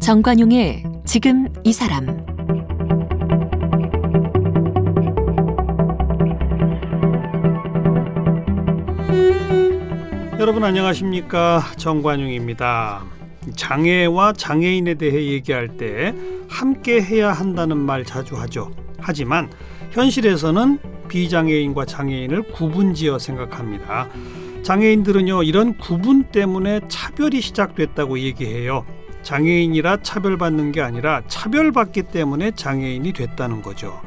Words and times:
정관용의 0.00 0.82
지금 1.04 1.46
이 1.62 1.72
사람 1.72 2.06
여러분 10.40 10.64
안녕하십니까 10.64 11.62
정관용입니다. 11.76 13.04
장애와 13.54 14.32
장애인에 14.32 14.94
대해 14.94 15.32
얘기할 15.32 15.76
때 15.76 16.14
함께 16.48 17.00
해야 17.00 17.30
한다는 17.30 17.76
말 17.76 18.04
자주 18.04 18.36
하죠. 18.36 18.70
하지만 19.00 19.50
현실에서는 19.92 20.78
비장애인과 21.08 21.86
장애인을 21.86 22.42
구분지어 22.52 23.18
생각합니다. 23.18 24.08
장애인들은요 24.62 25.42
이런 25.42 25.76
구분 25.78 26.24
때문에 26.24 26.80
차별이 26.88 27.40
시작됐다고 27.40 28.18
얘기해요. 28.20 28.84
장애인이라 29.22 30.02
차별받는 30.02 30.72
게 30.72 30.80
아니라 30.80 31.22
차별받기 31.26 32.04
때문에 32.04 32.52
장애인이 32.52 33.12
됐다는 33.12 33.62
거죠. 33.62 34.00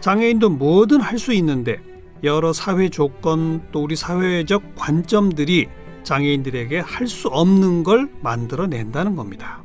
장애인도 0.00 0.50
뭐든 0.50 1.00
할 1.00 1.18
수 1.18 1.32
있는데 1.32 1.80
여러 2.22 2.52
사회 2.52 2.88
조건 2.88 3.62
또 3.72 3.82
우리 3.82 3.96
사회적 3.96 4.76
관점들이 4.76 5.66
장애인들에게 6.04 6.78
할 6.80 7.08
수 7.08 7.28
없는 7.28 7.82
걸 7.82 8.08
만들어낸다는 8.22 9.16
겁니다. 9.16 9.63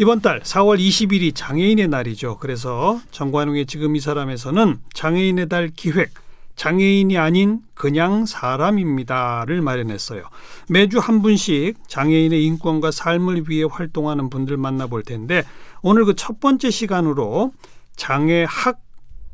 이번 0.00 0.20
달 0.20 0.40
4월 0.40 0.78
20일이 0.78 1.34
장애인의 1.34 1.88
날이죠. 1.88 2.38
그래서 2.38 3.00
정관웅의 3.10 3.66
지금 3.66 3.96
이 3.96 4.00
사람에서는 4.00 4.78
장애인의 4.94 5.48
달 5.48 5.70
기획 5.74 6.12
장애인이 6.54 7.18
아닌 7.18 7.60
그냥 7.74 8.24
사람입니다를 8.24 9.60
마련했어요. 9.60 10.22
매주 10.68 10.98
한 10.98 11.20
분씩 11.22 11.76
장애인의 11.88 12.44
인권과 12.44 12.92
삶을 12.92 13.48
위해 13.48 13.64
활동하는 13.68 14.30
분들 14.30 14.56
만나볼 14.56 15.02
텐데 15.02 15.42
오늘 15.82 16.04
그 16.04 16.14
첫 16.14 16.38
번째 16.40 16.70
시간으로 16.70 17.52
장애학 17.96 18.80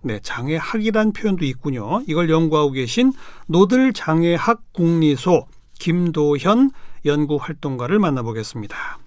네, 0.02 0.20
장애학이란 0.22 1.12
표현도 1.12 1.44
있군요. 1.46 2.02
이걸 2.06 2.28
연구하고 2.28 2.72
계신 2.72 3.12
노들 3.46 3.94
장애학 3.94 4.72
국리소 4.72 5.46
김도현 5.78 6.70
연구 7.06 7.36
활동가를 7.36 7.98
만나보겠습니다. 7.98 9.03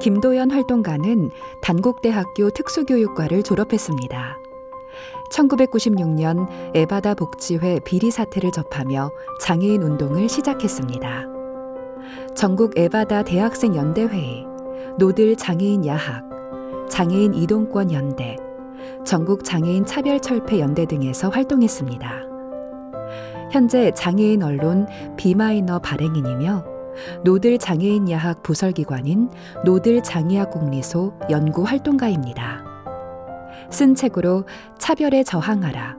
김도연 0.00 0.50
활동가는 0.50 1.30
단국대학교 1.60 2.50
특수교육과를 2.50 3.42
졸업했습니다. 3.42 4.38
1996년 5.30 6.48
에바다 6.74 7.14
복지회 7.14 7.80
비리 7.84 8.10
사태를 8.10 8.50
접하며 8.50 9.12
장애인 9.40 9.82
운동을 9.82 10.28
시작했습니다. 10.28 11.26
전국 12.34 12.76
에바다 12.76 13.24
대학생 13.24 13.76
연대회의, 13.76 14.46
노들 14.98 15.36
장애인 15.36 15.86
야학, 15.86 16.24
장애인 16.88 17.34
이동권 17.34 17.92
연대, 17.92 18.36
전국 19.04 19.44
장애인 19.44 19.84
차별 19.84 20.18
철폐 20.20 20.60
연대 20.60 20.86
등에서 20.86 21.28
활동했습니다. 21.28 22.22
현재 23.52 23.90
장애인 23.94 24.42
언론 24.42 24.86
비마이너 25.16 25.78
발행인이며 25.80 26.69
노들 27.24 27.58
장애인 27.58 28.10
야학 28.10 28.42
부설기관인 28.42 29.30
노들 29.64 30.02
장애학 30.02 30.50
국리소 30.50 31.14
연구 31.30 31.62
활동가입니다. 31.62 32.64
쓴 33.70 33.94
책으로 33.94 34.44
차별에 34.78 35.22
저항하라. 35.22 35.96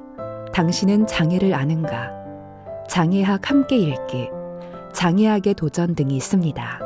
당신은 0.54 1.08
장애를 1.08 1.54
아는가? 1.54 2.12
장애학 2.90 3.50
함께 3.50 3.78
읽기. 3.78 4.30
장애학의 4.94 5.54
도전 5.54 5.96
등이 5.96 6.16
있습니다. 6.18 6.80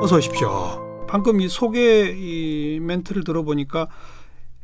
어서 0.00 0.16
오십시오. 0.16 1.04
방금 1.08 1.40
이 1.40 1.48
소개 1.48 2.10
이 2.16 2.80
멘트를 2.80 3.24
들어보니까 3.24 3.88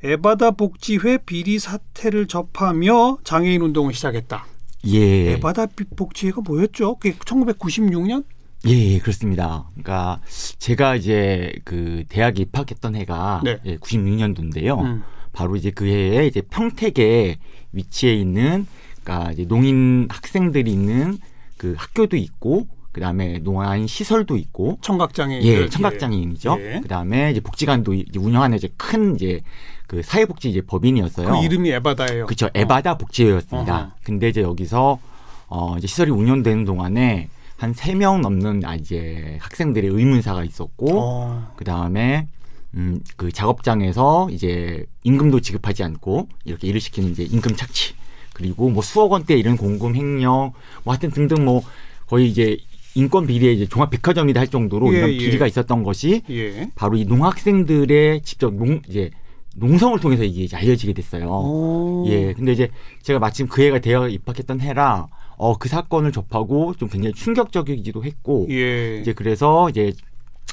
에바다 0.03 0.53
복지회 0.53 1.19
비리 1.19 1.59
사태를 1.59 2.27
접하며 2.27 3.19
장애인 3.25 3.61
운동을 3.63 3.93
시작했다. 3.95 4.47
예. 4.87 5.33
에바다 5.33 5.67
복지회가 5.97 6.41
뭐였죠? 6.43 6.97
그게 6.97 7.17
1996년? 7.17 8.25
예, 8.67 8.99
그렇습니다. 8.99 9.69
그러니까 9.75 10.21
제가 10.59 10.97
이제 10.97 11.53
그 11.65 12.05
대학에 12.09 12.43
입학했던 12.43 12.97
해가 12.97 13.43
네. 13.45 13.59
예, 13.67 13.77
96년도인데요. 13.79 14.81
음. 14.81 15.03
바로 15.33 15.57
이제 15.57 15.71
그 15.71 15.87
해에 15.87 16.27
이제 16.27 16.41
평택에 16.43 17.39
위치해 17.73 18.15
있는 18.15 18.67
그러니까 19.03 19.33
이제 19.33 19.45
농인 19.45 20.09
학생들이 20.11 20.71
있는 20.71 21.19
그 21.57 21.75
학교도 21.77 22.17
있고 22.17 22.67
그다음에 22.93 23.39
농아인 23.39 23.87
시설도 23.87 24.37
있고 24.37 24.79
청각장애인. 24.81 25.43
예, 25.45 25.69
청각장애인이죠. 25.69 26.57
예. 26.61 26.81
그다음에 26.83 27.31
이제 27.31 27.41
복지관도 27.41 27.95
이제 27.95 28.19
운영하는 28.19 28.57
이제 28.57 28.69
큰 28.77 29.15
이제 29.15 29.41
그 29.88 30.03
사회복지 30.03 30.50
이제 30.50 30.60
법인이었어요. 30.60 31.28
그 31.28 31.44
이름이 31.44 31.71
에바다예요. 31.71 32.26
그렇죠. 32.26 32.49
에바다 32.54 32.99
복지회였습니다. 32.99 33.76
어허. 33.76 33.91
근데 34.04 34.28
이제 34.28 34.43
여기서 34.43 35.00
어 35.49 35.75
이제 35.78 35.87
시설이 35.88 36.10
운영되는 36.12 36.65
동안에 36.65 37.28
한 37.56 37.72
세 37.75 37.94
명 37.97 38.21
넘는 38.21 38.65
아 38.65 38.76
이제 38.76 39.37
학생들의 39.41 39.91
의문사가 39.91 40.44
있었고 40.44 41.00
어. 41.00 41.53
그다음에 41.56 42.28
음 42.76 43.00
그 43.16 43.32
작업장에서 43.32 44.28
이제 44.31 44.84
임금도 45.03 45.41
지급하지 45.41 45.82
않고 45.82 46.28
이렇게 46.44 46.69
일을 46.69 46.81
시키는 46.81 47.10
이제 47.10 47.22
임금 47.25 47.56
착취 47.56 47.94
그리고 48.34 48.69
뭐 48.70 48.82
수억 48.82 49.10
원대 49.10 49.34
이런 49.37 49.56
공금 49.56 49.97
횡령 49.97 50.53
뭐 50.84 50.93
하여튼 50.94 51.10
등등 51.10 51.44
뭐 51.47 51.62
거의 52.06 52.28
이제 52.28 52.59
인권 52.94 53.26
비리에 53.26 53.53
이제 53.53 53.66
종합 53.66 53.91
백화점이다 53.91 54.38
할 54.38 54.49
정도로 54.49 54.93
예, 54.93 54.99
이런 54.99 55.12
예. 55.15 55.16
비리가 55.19 55.47
있었던 55.47 55.82
것이 55.82 56.22
예. 56.31 56.70
바로 56.75 56.97
이 56.97 57.05
농학생들의 57.06 58.20
직접 58.22 58.53
농 58.55 58.82
이제 58.88 59.10
농성을 59.59 59.99
통해서 60.01 60.25
이게 60.25 60.43
이제 60.43 60.57
알려지게 60.57 60.93
됐어요. 60.93 61.29
오. 61.29 62.05
예, 62.09 62.33
근데 62.33 62.53
이제 62.53 62.71
제가 63.03 63.19
마침 63.19 63.47
그 63.49 63.63
해가 63.63 63.79
대학에 63.81 64.13
입학했던 64.13 64.61
해라, 64.61 65.09
어, 65.37 65.57
그 65.59 65.69
사건을 65.69 66.13
접하고 66.13 66.75
좀 66.75 66.89
굉장히 66.89 67.15
충격적이기도 67.15 68.05
했고, 68.05 68.47
예. 68.51 69.01
이제 69.01 69.13
그래서 69.13 69.69
이제 69.71 69.93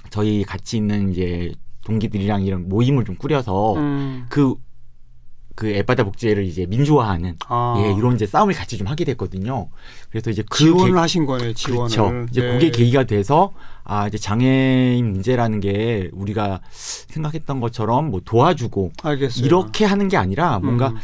저희 0.09 0.43
같이 0.43 0.77
있는 0.77 1.11
이제 1.11 1.51
동기들이랑 1.85 2.43
이런 2.43 2.67
모임을 2.67 3.05
좀 3.05 3.15
꾸려서 3.15 3.75
음. 3.75 4.25
그, 4.29 4.55
그 5.55 5.67
에바다 5.67 6.03
복지회를 6.03 6.43
이제 6.45 6.65
민주화하는, 6.65 7.37
아. 7.47 7.75
예, 7.77 7.93
이런 7.97 8.15
이제 8.15 8.25
싸움을 8.25 8.53
같이 8.53 8.77
좀 8.77 8.87
하게 8.87 9.05
됐거든요. 9.05 9.69
그래서 10.09 10.29
이제 10.29 10.43
그 10.49 10.57
지원을 10.59 10.93
계- 10.93 10.99
하신 10.99 11.25
거네, 11.25 11.53
지원을. 11.53 11.95
그렇죠. 11.95 12.25
이제 12.29 12.41
네. 12.41 12.51
그게 12.53 12.71
계기가 12.71 13.05
돼서 13.05 13.53
아 13.85 14.07
이제 14.07 14.17
장애인 14.17 15.11
문제라는 15.13 15.61
게 15.61 16.09
우리가 16.13 16.59
생각했던 16.71 17.59
것처럼 17.61 18.09
뭐 18.11 18.21
도와주고 18.23 18.91
알겠어요. 19.03 19.45
이렇게 19.45 19.85
하는 19.85 20.07
게 20.09 20.17
아니라 20.17 20.59
뭔가 20.59 20.89
음. 20.89 20.97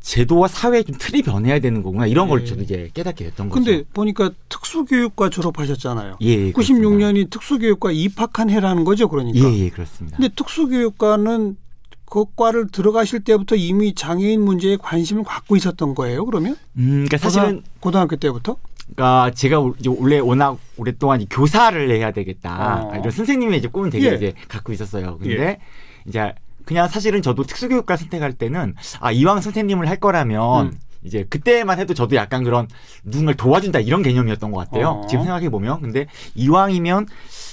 제도와 0.00 0.48
사회 0.48 0.82
좀 0.82 0.96
틀이 0.98 1.22
변해야 1.22 1.60
되는 1.60 1.82
거구나 1.82 2.06
이런 2.06 2.28
걸 2.28 2.42
예. 2.42 2.44
저도 2.44 2.60
이제 2.60 2.90
깨닫게 2.92 3.24
됐던 3.24 3.48
거죠. 3.48 3.64
근데 3.64 3.84
보니까 3.94 4.30
특수교육과 4.50 5.30
졸업하셨잖아요. 5.30 6.18
예, 6.20 6.52
96년이 6.52 7.30
특수교육과 7.30 7.90
입학한 7.92 8.50
해라는 8.50 8.84
거죠, 8.84 9.08
그러니까. 9.08 9.38
예, 9.48 9.58
예, 9.60 9.70
그렇습니다. 9.70 10.18
근데 10.18 10.28
특수교육과는 10.34 11.56
그 12.04 12.24
과를 12.36 12.68
들어가실 12.68 13.20
때부터 13.24 13.56
이미 13.56 13.94
장애인 13.94 14.40
문제에 14.42 14.76
관심을 14.76 15.24
갖고 15.24 15.56
있었던 15.56 15.94
거예요, 15.94 16.24
그러면? 16.26 16.56
음, 16.76 17.04
그러니까 17.06 17.18
사실은 17.18 17.62
고등, 17.80 18.00
학 18.00 18.08
교 18.08 18.16
때부터? 18.16 18.56
그러니까 18.94 19.30
제가 19.34 19.60
원래 19.98 20.18
워낙 20.18 20.58
오랫동안 20.76 21.20
이 21.22 21.26
교사를 21.28 21.90
해야 21.90 22.10
되겠다 22.12 22.82
어. 22.84 22.94
이런 22.94 23.10
선생님의 23.10 23.58
이제 23.58 23.66
꿈은 23.68 23.88
되게 23.88 24.10
예. 24.10 24.14
이제 24.14 24.34
갖고 24.46 24.72
있었어요. 24.74 25.16
근데 25.18 25.40
예. 25.42 25.58
이제 26.06 26.34
그냥 26.66 26.86
사실은 26.88 27.22
저도 27.22 27.44
특수교육과 27.44 27.96
선택할 27.96 28.34
때는 28.34 28.74
아 29.00 29.10
이왕 29.10 29.40
선생님을 29.40 29.88
할 29.88 29.98
거라면 29.98 30.66
음. 30.66 30.78
이제 31.02 31.24
그때만 31.28 31.78
해도 31.78 31.94
저도 31.94 32.14
약간 32.16 32.44
그런 32.44 32.68
누군가를 33.04 33.36
도와준다 33.38 33.80
이런 33.80 34.02
개념이었던 34.02 34.50
것 34.50 34.58
같아요. 34.68 34.88
어. 35.02 35.06
지금 35.06 35.24
생각해 35.24 35.48
보면 35.48 35.80
근데 35.80 36.06
이왕이면 36.34 37.06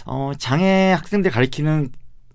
어 0.08 0.32
장애 0.38 0.92
학생들 0.92 1.32
가르치는 1.32 1.92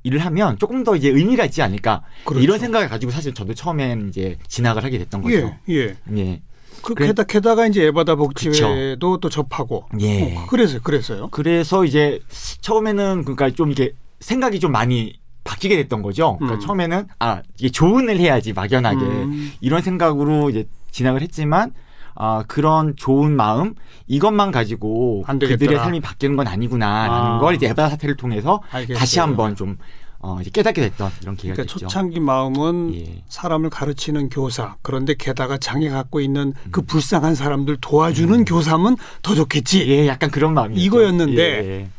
일을 0.06 0.20
하면 0.20 0.56
조금 0.58 0.84
더 0.84 0.94
이제 0.94 1.08
의미가 1.08 1.44
있지 1.46 1.62
않을까 1.62 2.02
그렇죠. 2.24 2.42
이런 2.42 2.58
생각을 2.60 2.88
가지고 2.88 3.10
사실 3.10 3.34
저도 3.34 3.54
처음엔 3.54 4.08
이제 4.08 4.36
진학을 4.46 4.84
하게 4.84 4.98
됐던 4.98 5.20
거죠. 5.20 5.52
예, 5.68 5.74
예. 5.74 5.96
예. 6.16 6.40
그, 6.82 6.94
그래- 6.94 7.08
게다, 7.08 7.24
게다가 7.24 7.66
이제 7.66 7.86
에바다 7.86 8.14
복지회도 8.14 9.18
또 9.18 9.28
접하고. 9.28 9.86
예. 10.00 10.36
어, 10.36 10.46
그래서, 10.48 10.78
그랬어요. 10.80 11.28
그래서 11.32 11.84
이제 11.84 12.20
처음에는 12.60 13.22
그러니까 13.22 13.50
좀 13.50 13.72
이게 13.72 13.92
생각이 14.20 14.60
좀 14.60 14.70
많이 14.70 15.18
바뀌게 15.42 15.74
됐던 15.76 16.02
거죠. 16.02 16.36
그러니까 16.38 16.60
음. 16.62 16.66
처음에는 16.66 17.06
아 17.18 17.42
이게 17.58 17.70
좋은 17.70 18.08
일 18.08 18.18
해야지 18.18 18.52
막연하게 18.52 19.00
음. 19.00 19.52
이런 19.60 19.82
생각으로 19.82 20.50
이제 20.50 20.68
진학을 20.92 21.22
했지만 21.22 21.72
아 22.16 22.44
그런 22.48 22.94
좋은 22.96 23.34
마음 23.36 23.74
이것만 24.06 24.50
가지고. 24.50 25.24
그들의 25.26 25.78
삶이 25.78 26.00
바뀌는 26.00 26.36
건 26.36 26.46
아니구나라는 26.48 27.32
아. 27.32 27.38
걸 27.38 27.54
이제 27.54 27.66
에바다 27.66 27.90
사태를 27.90 28.16
통해서 28.16 28.62
알겠어요. 28.70 28.98
다시 28.98 29.20
한번 29.20 29.54
좀 29.54 29.78
어, 30.18 30.38
이제 30.40 30.50
깨닫게 30.50 30.80
됐던 30.80 31.10
이런 31.22 31.36
기회가 31.36 31.54
그러니까 31.54 31.72
됐죠. 31.72 31.78
초창기 31.86 32.20
마음은 32.20 32.94
예. 32.94 33.22
사람을 33.28 33.70
가르치는 33.70 34.28
교사 34.30 34.76
그런데 34.82 35.14
게다가 35.14 35.58
장애 35.58 35.88
갖고 35.88 36.20
있는 36.20 36.52
그 36.70 36.80
음. 36.80 36.86
불쌍한 36.86 37.34
사람들 37.34 37.78
도와주는 37.80 38.44
교사면 38.44 38.96
더 39.22 39.34
좋겠지. 39.34 39.88
예, 39.88 40.08
약간 40.08 40.30
그런 40.30 40.54
마음이 40.54 40.76
이거였는데 40.76 41.90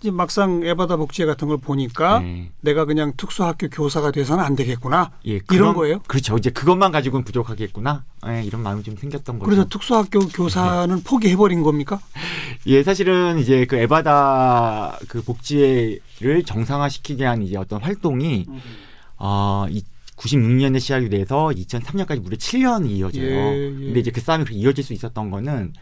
이제 0.00 0.10
막상 0.10 0.62
에바다 0.64 0.96
복지회 0.96 1.26
같은 1.26 1.46
걸 1.48 1.58
보니까 1.58 2.22
예. 2.24 2.50
내가 2.62 2.86
그냥 2.86 3.12
특수학교 3.18 3.68
교사가 3.68 4.10
돼서는 4.10 4.42
안 4.42 4.56
되겠구나. 4.56 5.10
예, 5.26 5.32
이런 5.32 5.44
그런- 5.46 5.74
거예요? 5.74 5.98
그렇죠. 6.08 6.38
이제 6.38 6.48
그것만 6.48 6.90
가지고는 6.90 7.22
부족하겠구나. 7.24 8.04
예, 8.28 8.42
이런 8.42 8.62
마음이 8.62 8.82
좀 8.82 8.96
생겼던 8.96 9.38
거죠. 9.38 9.44
그래서 9.50 9.68
특수학교 9.68 10.20
교사는 10.20 11.02
포기해버린 11.02 11.62
겁니까? 11.62 12.00
예, 12.66 12.82
사실은 12.82 13.38
이제 13.38 13.66
그 13.66 13.76
에바다 13.76 14.98
그 15.06 15.22
복지회를 15.22 16.44
정상화시키기 16.46 17.22
위한 17.22 17.42
이제 17.42 17.58
어떤 17.58 17.82
활동이 17.82 18.46
어, 19.18 19.66
이 19.68 19.82
96년에 20.16 20.80
시작이 20.80 21.10
돼서 21.10 21.48
2003년까지 21.54 22.20
무려 22.22 22.36
7년이 22.38 22.88
이어져요. 22.90 23.22
예, 23.24 23.66
예. 23.66 23.70
근데 23.70 24.00
이제 24.00 24.10
그 24.10 24.22
싸움이 24.22 24.44
그렇게 24.44 24.58
이어질 24.60 24.82
수 24.82 24.94
있었던 24.94 25.30
거는 25.30 25.74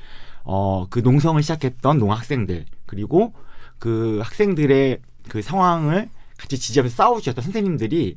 어, 0.42 0.86
그 0.90 0.98
농성을 1.00 1.40
시작했던 1.40 1.98
농학생들 1.98 2.64
그리고 2.86 3.32
그 3.78 4.20
학생들의 4.22 4.98
그 5.28 5.42
상황을 5.42 6.08
같이 6.36 6.58
지지하면서 6.58 6.94
싸우셨던 6.96 7.42
선생님들이 7.44 8.16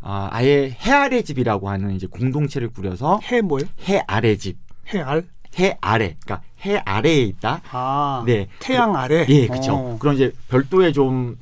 아, 0.00 0.28
아예 0.30 0.70
해 0.70 0.90
아래 0.92 1.22
집이라고 1.22 1.68
하는 1.68 1.94
이제 1.94 2.06
공동체를 2.06 2.68
꾸려서 2.68 3.20
해 3.24 3.40
뭐예요? 3.40 3.68
해 3.88 4.02
아래 4.06 4.36
집, 4.36 4.58
해알? 4.92 5.24
해 5.58 5.78
아래, 5.80 6.16
그러니까 6.22 6.46
해 6.66 6.82
아래에 6.84 7.22
있다. 7.22 7.62
아, 7.70 8.22
네. 8.26 8.46
태양 8.58 8.94
아래. 8.94 9.24
예, 9.28 9.46
그렇죠. 9.46 9.74
어. 9.74 9.98
그런 9.98 10.14
이제 10.14 10.32
별도의 10.48 10.92
좀 10.92 11.36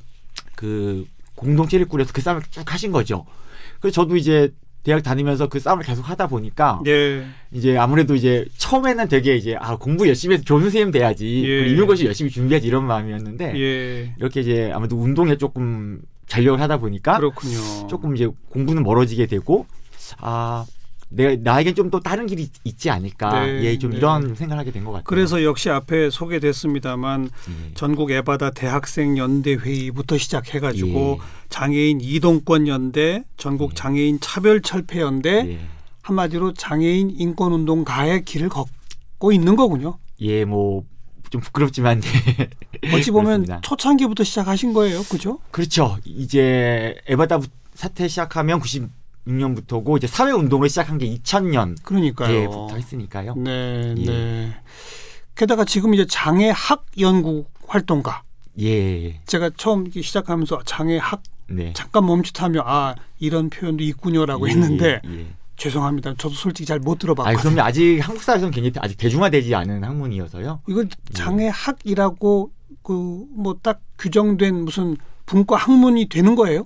그 0.55 1.05
공동체를 1.35 1.85
꾸려서 1.85 2.11
그 2.13 2.21
싸움을 2.21 2.41
쭉 2.49 2.71
하신 2.71 2.91
거죠. 2.91 3.25
그래서 3.79 4.01
저도 4.01 4.15
이제 4.15 4.53
대학 4.85 5.01
다니면서 5.01 5.47
그 5.47 5.59
싸움을 5.59 5.83
계속 5.83 6.07
하다 6.07 6.27
보니까 6.27 6.79
예. 6.85 7.25
이제 7.51 7.75
아무래도 7.75 8.13
이제 8.15 8.45
처음에는 8.57 9.07
되게 9.07 9.35
이제 9.35 9.55
아 9.59 9.75
공부 9.75 10.07
열심히 10.07 10.35
해서 10.35 10.43
좋은 10.43 10.61
선생님 10.61 10.91
돼야지 10.91 11.43
예. 11.43 11.67
임용고시 11.69 12.05
열심히 12.05 12.29
준비해야지 12.29 12.67
이런 12.67 12.85
마음이었는데 12.85 13.53
예. 13.59 14.13
이렇게 14.17 14.41
이제 14.41 14.71
아무래도 14.71 14.95
운동에 14.95 15.37
조금 15.37 15.99
전력을 16.27 16.61
하다 16.61 16.77
보니까 16.77 17.17
그렇군요. 17.17 17.87
조금 17.89 18.15
이제 18.15 18.29
공부는 18.49 18.83
멀어지게 18.83 19.25
되고 19.25 19.65
아 20.19 20.65
내가 21.09 21.35
나에겐 21.41 21.75
좀 21.75 21.89
또 21.91 21.99
다른 21.99 22.25
길이 22.25 22.49
있지 22.63 22.89
않을까 22.89 23.45
네, 23.45 23.63
예좀 23.63 23.91
네. 23.91 23.97
이런 23.97 24.35
생각을 24.35 24.59
하게 24.59 24.71
된 24.71 24.83
것 24.83 24.91
같아요. 24.91 25.03
그래서 25.05 25.43
역시 25.43 25.69
앞에 25.69 26.09
소개됐습니다만 26.09 27.25
예. 27.25 27.73
전국 27.75 28.11
에바다 28.11 28.51
대학생 28.51 29.17
연대 29.17 29.53
회의부터 29.53 30.17
시작해가지고 30.17 31.19
예. 31.21 31.25
장애인 31.49 32.01
이동권 32.01 32.67
연대, 32.67 33.23
전국 33.37 33.71
예. 33.71 33.75
장애인 33.75 34.19
차별 34.19 34.61
철폐 34.61 34.99
연대, 34.99 35.29
예. 35.47 35.59
한마디로 36.01 36.53
장애인 36.53 37.11
인권 37.17 37.53
운동가의 37.53 38.25
길을 38.25 38.49
걷고 38.49 39.31
있는 39.31 39.55
거군요. 39.55 39.97
예, 40.21 40.43
뭐 40.45 40.83
좀 41.31 41.41
부끄럽지만 41.41 42.01
네. 42.01 42.49
어찌 42.93 43.09
보면 43.11 43.25
그렇습니다. 43.43 43.59
초창기부터 43.61 44.23
시작하신 44.23 44.73
거예요, 44.73 45.01
그죠? 45.03 45.39
그렇죠. 45.51 45.97
이제 46.05 46.95
에바다 47.07 47.39
사태 47.73 48.07
시작하면 48.07 48.59
96년부터고 49.27 49.97
이제 49.97 50.07
사회 50.07 50.31
운동을 50.31 50.69
시작한 50.69 50.97
게 50.97 51.07
2000년 51.15 51.75
그러니까요. 51.83 52.67
했으니까요. 52.71 53.35
네, 53.35 53.93
예. 53.97 54.05
네. 54.05 54.55
게다가 55.35 55.65
지금 55.65 55.93
이제 55.93 56.05
장애 56.07 56.51
학 56.53 56.85
연구 56.99 57.45
활동가. 57.67 58.23
예. 58.61 59.19
제가 59.25 59.49
처음 59.57 59.89
시작하면서 59.91 60.61
장애 60.65 60.97
학 60.97 61.21
네. 61.49 61.73
잠깐 61.75 62.05
멈칫하며 62.05 62.61
아 62.65 62.95
이런 63.19 63.49
표현도 63.49 63.83
있군요라고 63.83 64.47
예, 64.47 64.51
했는데 64.51 65.01
예, 65.05 65.19
예. 65.19 65.25
죄송합니다. 65.57 66.13
저도 66.17 66.33
솔직히 66.35 66.65
잘 66.65 66.79
못 66.79 66.99
들어봤거든요. 66.99 67.41
그럼요. 67.41 67.61
아직 67.67 67.99
한국 67.99 68.23
사회에서는 68.23 68.51
굉장히 68.51 68.73
아직 68.81 68.97
대중화되지 68.97 69.53
않은 69.55 69.83
학문이어서요. 69.83 70.61
이거 70.67 70.85
장애 71.13 71.49
학이라고 71.51 72.51
그 72.81 73.25
뭐 73.35 73.55
딱 73.61 73.81
규정된 73.97 74.65
무슨 74.65 74.95
분과 75.25 75.55
학문이 75.57 76.07
되는 76.07 76.35
거예요? 76.35 76.65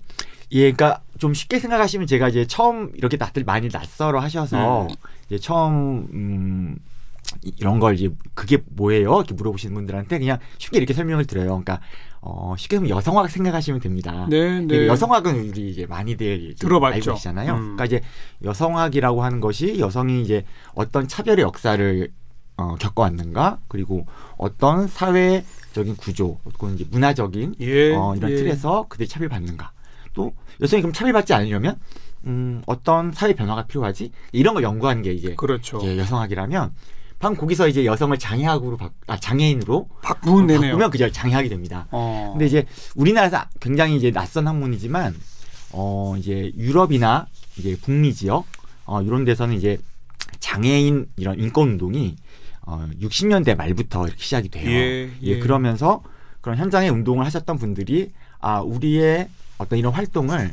예, 0.51 0.71
그러니까 0.71 1.01
좀 1.19 1.33
쉽게 1.33 1.59
생각하시면 1.59 2.07
제가 2.07 2.29
이제 2.29 2.47
처음 2.47 2.91
이렇게 2.95 3.17
다들 3.17 3.43
많이 3.43 3.67
낯설어 3.71 4.19
하셔서 4.19 4.83
음. 4.83 4.87
이제 5.27 5.37
처음 5.37 6.07
음 6.13 6.75
이- 7.43 7.53
이런 7.59 7.79
걸 7.79 7.93
이제 7.95 8.09
그게 8.33 8.57
뭐예요? 8.71 9.17
이렇게 9.17 9.33
물어보시는 9.35 9.75
분들한테 9.75 10.17
그냥 10.17 10.39
쉽게 10.57 10.77
이렇게 10.77 10.93
설명을 10.93 11.25
드려요. 11.25 11.47
그러니까 11.49 11.81
어 12.21 12.55
쉽게 12.57 12.77
보면 12.77 12.89
여성학 12.89 13.29
생각하시면 13.29 13.81
됩니다. 13.81 14.25
네, 14.29 14.61
네. 14.61 14.75
예, 14.75 14.87
여성학은 14.87 15.49
우리 15.49 15.69
이제 15.69 15.85
많이들 15.85 16.55
좀 16.55 16.69
들어봤죠. 16.69 16.95
알고 16.95 17.11
계시잖아요. 17.13 17.53
음. 17.53 17.59
그러니까 17.75 17.85
이제 17.85 18.01
여성학이라고 18.43 19.23
하는 19.23 19.39
것이 19.41 19.79
여성이 19.79 20.21
이제 20.21 20.43
어떤 20.73 21.07
차별의 21.07 21.43
역사를 21.43 22.09
어, 22.57 22.75
겪어왔는가 22.75 23.59
그리고 23.69 24.05
어떤 24.37 24.87
사회적인 24.87 25.95
구조 25.97 26.39
혹은 26.45 26.75
이제 26.75 26.85
문화적인 26.89 27.55
예. 27.61 27.93
어, 27.93 28.15
이런 28.15 28.31
예. 28.31 28.35
틀에서 28.35 28.85
그들이 28.89 29.07
차별받는가 29.07 29.71
또 30.13 30.33
여성이 30.61 30.81
그럼 30.81 30.93
차별받지 30.93 31.33
않으려면 31.33 31.79
음, 32.25 32.61
어떤 32.65 33.11
사회 33.11 33.33
변화가 33.33 33.67
필요하지 33.67 34.11
이런 34.31 34.53
걸 34.53 34.63
연구하는 34.63 35.01
게 35.01 35.13
이제 35.13 35.35
그렇죠. 35.35 35.79
예, 35.83 35.97
여성학이라면 35.97 36.73
방금 37.19 37.39
거기서 37.41 37.67
이제 37.67 37.85
여성을 37.85 38.17
장애학으로 38.17 38.77
바, 38.77 38.89
아, 39.07 39.17
장애인으로 39.17 39.89
바꾸면. 40.01 40.61
바꾸면 40.61 40.89
그저 40.89 41.09
장애학이 41.09 41.49
됩니다. 41.49 41.87
어. 41.91 42.29
근데 42.31 42.45
이제 42.45 42.65
우리나라에서 42.95 43.45
굉장히 43.59 43.97
이제 43.97 44.11
낯선 44.11 44.47
학문이지만 44.47 45.15
어 45.71 46.15
이제 46.17 46.51
유럽이나 46.57 47.27
이제 47.57 47.77
북미 47.81 48.13
지역 48.13 48.45
어 48.85 49.01
이런 49.01 49.25
데서는 49.25 49.55
이제 49.55 49.77
장애인 50.39 51.07
이런 51.17 51.39
인권 51.39 51.69
운동이 51.69 52.15
어 52.61 52.87
60년대 53.01 53.55
말부터 53.55 54.07
이렇게 54.07 54.21
시작이 54.21 54.49
돼요. 54.49 54.69
예, 54.69 55.11
예. 55.21 55.39
그러면서 55.39 56.01
그런 56.41 56.57
현장에 56.57 56.89
운동을 56.89 57.25
하셨던 57.25 57.57
분들이 57.57 58.11
아 58.39 58.61
우리의 58.61 59.27
어떤 59.59 59.77
이런 59.77 59.93
활동을 59.93 60.51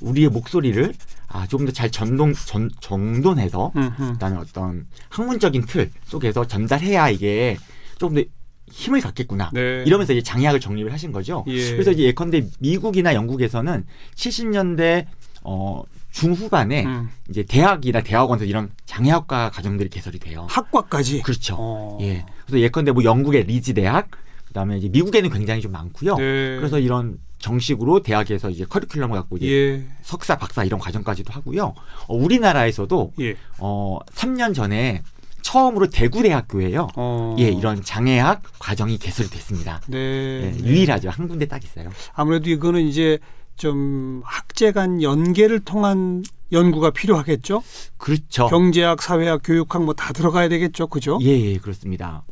우리의 0.00 0.28
목소리를 0.28 0.92
아 1.28 1.46
조금 1.46 1.66
더 1.66 1.72
잘 1.72 1.90
전동 1.90 2.32
전 2.34 2.70
정돈해서. 2.80 3.72
그다음에 3.96 4.36
어떤 4.36 4.86
학문적인 5.08 5.64
틀 5.66 5.90
속에서 6.04 6.46
전달해야 6.46 7.08
이게 7.10 7.56
조금 7.98 8.16
더 8.16 8.22
힘을 8.70 9.00
갖겠구나. 9.00 9.50
네. 9.54 9.82
이러면서 9.86 10.12
이제 10.12 10.22
장애학을 10.22 10.60
정립을 10.60 10.92
하신 10.92 11.10
거죠. 11.10 11.44
예. 11.48 11.72
그래서 11.72 11.90
이제 11.90 12.02
예컨대 12.02 12.46
미국이나 12.60 13.14
영국에서는 13.14 13.84
70년대 14.14 15.06
어 15.42 15.82
중후반에 16.10 16.84
음. 16.84 17.08
이제 17.30 17.42
대학이나 17.44 18.02
대학원에서 18.02 18.44
이런 18.44 18.70
장애학과 18.86 19.50
과정들이 19.50 19.88
개설이 19.88 20.18
돼요. 20.18 20.46
학과까지. 20.50 21.22
그렇죠. 21.22 21.56
어. 21.58 21.98
예. 22.02 22.24
그래서 22.46 22.60
예컨대 22.60 22.92
뭐 22.92 23.04
영국의 23.04 23.44
리즈 23.44 23.72
대학, 23.74 24.08
그다음에 24.46 24.78
이제 24.78 24.88
미국에는 24.88 25.30
굉장히 25.30 25.60
좀 25.60 25.72
많고요. 25.72 26.16
네. 26.16 26.56
그래서 26.56 26.78
이런 26.78 27.18
정식으로 27.38 28.02
대학에서 28.02 28.50
이제 28.50 28.64
커리큘럼을 28.64 29.12
갖고 29.12 29.36
이제 29.36 29.46
예. 29.48 29.84
석사, 30.02 30.36
박사 30.36 30.64
이런 30.64 30.80
과정까지도 30.80 31.32
하고요. 31.32 31.74
어, 32.08 32.14
우리나라에서도 32.16 33.12
예. 33.20 33.36
어 33.58 33.98
3년 34.12 34.54
전에 34.54 35.02
처음으로 35.42 35.88
대구대학교에요. 35.88 36.88
어. 36.96 37.36
예, 37.38 37.44
이런 37.44 37.82
장애학 37.82 38.42
과정이 38.58 38.98
개설이 38.98 39.30
됐습니다. 39.30 39.80
네. 39.86 39.96
예, 39.98 40.50
네. 40.50 40.58
유일하죠. 40.68 41.10
한 41.10 41.28
군데 41.28 41.46
딱 41.46 41.62
있어요. 41.64 41.90
아무래도 42.12 42.50
이거는 42.50 42.86
이제 42.86 43.18
좀 43.56 44.20
학제 44.24 44.72
간 44.72 45.02
연계를 45.02 45.60
통한 45.60 46.22
연구가 46.52 46.90
필요하겠죠. 46.90 47.62
그렇죠. 47.96 48.46
경제학, 48.48 49.00
사회학, 49.02 49.40
교육학 49.44 49.84
뭐 49.84 49.94
다 49.94 50.12
들어가야 50.12 50.48
되겠죠. 50.48 50.86
그죠? 50.88 51.18
예, 51.22 51.28
예, 51.28 51.56
그렇습니다. 51.58 52.24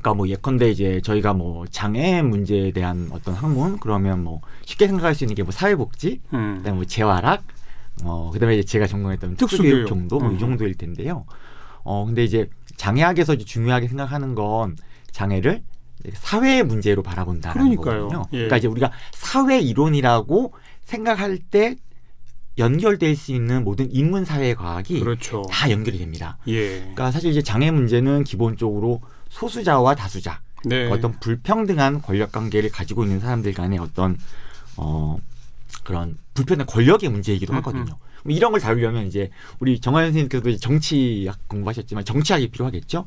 그러니까 0.00 0.14
뭐 0.14 0.28
예컨대 0.28 0.70
이제 0.70 1.00
저희가 1.02 1.32
뭐 1.32 1.66
장애 1.66 2.22
문제에 2.22 2.70
대한 2.70 3.08
어떤 3.12 3.34
학문 3.34 3.78
그러면 3.78 4.22
뭐 4.24 4.40
쉽게 4.64 4.86
생각할 4.86 5.14
수 5.14 5.24
있는 5.24 5.34
게 5.34 5.42
뭐 5.42 5.52
사회복지, 5.52 6.20
음. 6.34 6.56
그다음에 6.58 6.76
뭐 6.76 6.84
재활학, 6.84 7.44
어 8.04 8.30
그다음에 8.32 8.56
이제 8.58 8.64
제가 8.64 8.86
전공했던 8.86 9.36
특수교육. 9.36 9.88
정도 9.88 10.18
뭐 10.18 10.28
음. 10.30 10.36
이 10.36 10.38
정도일 10.38 10.74
텐데요. 10.74 11.24
어 11.84 12.04
근데 12.04 12.24
이제 12.24 12.48
장애학에서 12.76 13.34
이제 13.34 13.44
중요하게 13.44 13.88
생각하는 13.88 14.34
건 14.34 14.76
장애를 15.12 15.62
사회 16.12 16.62
문제로 16.62 17.02
바라본다는 17.02 17.54
그러니까요. 17.76 18.08
거거든요. 18.08 18.22
예. 18.32 18.36
그러니까 18.36 18.56
이제 18.58 18.68
우리가 18.68 18.90
사회 19.12 19.58
이론이라고 19.60 20.52
생각할 20.82 21.38
때 21.38 21.76
연결될 22.58 23.16
수 23.16 23.32
있는 23.32 23.64
모든 23.64 23.90
인문 23.90 24.24
사회 24.24 24.54
과학이 24.54 25.00
그렇죠. 25.00 25.42
다 25.50 25.70
연결이 25.70 25.98
됩니다. 25.98 26.38
예. 26.48 26.78
그러니까 26.80 27.10
사실 27.10 27.30
이제 27.30 27.42
장애 27.42 27.70
문제는 27.70 28.24
기본적으로 28.24 29.00
소수자와 29.36 29.94
다수자 29.94 30.40
네. 30.64 30.90
어떤 30.90 31.12
불평등한 31.20 32.00
권력 32.00 32.32
관계를 32.32 32.70
가지고 32.70 33.04
있는 33.04 33.20
사람들 33.20 33.52
간의 33.52 33.78
어떤 33.78 34.18
어 34.76 35.18
그런 35.84 36.16
불편한 36.32 36.66
권력의 36.66 37.10
문제이기도 37.10 37.52
음, 37.52 37.58
하거든요. 37.58 37.98
뭐 38.24 38.34
이런 38.34 38.50
걸 38.50 38.60
다루려면 38.60 39.06
이제 39.06 39.30
우리 39.60 39.78
정환 39.78 40.06
선생님께서도 40.06 40.56
정치학 40.56 41.48
공부하셨지만 41.48 42.04
정치학이 42.04 42.48
필요하겠죠. 42.48 43.04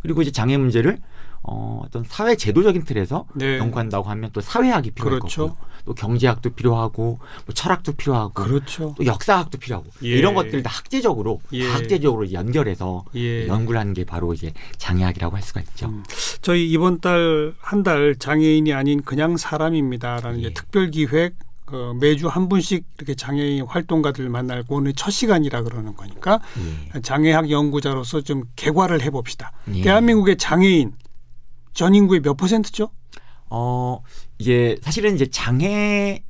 그리고 0.00 0.22
이제 0.22 0.30
장애 0.30 0.56
문제를 0.56 0.98
어, 1.44 1.82
어떤 1.84 2.04
사회 2.04 2.36
제도적인 2.36 2.84
틀에서 2.84 3.26
네. 3.34 3.58
연구한다고 3.58 4.08
하면 4.10 4.30
또 4.32 4.40
사회학이 4.40 4.92
필요할 4.92 5.18
그렇죠. 5.20 5.48
거고 5.48 5.58
또 5.84 5.94
경제학도 5.94 6.50
필요하고 6.50 7.18
뭐 7.46 7.54
철학도 7.54 7.92
필요하고 7.94 8.32
그렇죠. 8.34 8.94
또 8.96 9.04
역사학도 9.04 9.58
필요하고 9.58 9.90
예. 10.04 10.08
이런 10.10 10.34
것들 10.34 10.62
다 10.62 10.70
학제적으로 10.70 11.40
예. 11.52 11.66
다 11.66 11.74
학제적으로 11.74 12.30
연결해서 12.32 13.04
예. 13.16 13.48
연구를 13.48 13.80
하는 13.80 13.92
게 13.92 14.04
바로 14.04 14.32
이제 14.34 14.52
장애학이라고 14.78 15.34
할 15.34 15.42
수가 15.42 15.60
있죠. 15.62 15.88
음. 15.88 16.04
저희 16.42 16.70
이번 16.70 17.00
달 17.00 17.54
한 17.60 17.82
달 17.82 18.14
장애인이 18.16 18.72
아닌 18.72 19.02
그냥 19.02 19.36
사람입니다라는 19.36 20.42
예. 20.44 20.52
특별 20.52 20.90
기획 20.92 21.34
어, 21.66 21.94
매주 21.98 22.28
한 22.28 22.48
분씩 22.48 22.84
이렇게 22.98 23.14
장애인 23.14 23.64
활동가들 23.64 24.28
만나고 24.28 24.76
오늘 24.76 24.92
첫 24.92 25.10
시간이라 25.10 25.62
그러는 25.62 25.96
거니까 25.96 26.40
예. 26.94 27.00
장애학 27.00 27.50
연구자로서 27.50 28.20
좀 28.20 28.44
개괄을 28.54 29.02
해봅시다. 29.02 29.50
예. 29.74 29.82
대한민국의 29.82 30.36
장애인 30.36 30.92
전 31.72 31.94
인구의 31.94 32.20
몇 32.20 32.34
퍼센트죠? 32.36 32.90
어, 33.48 34.02
이제 34.38 34.78
사실은 34.82 35.14
이제 35.14 35.26
장애인을 35.26 36.22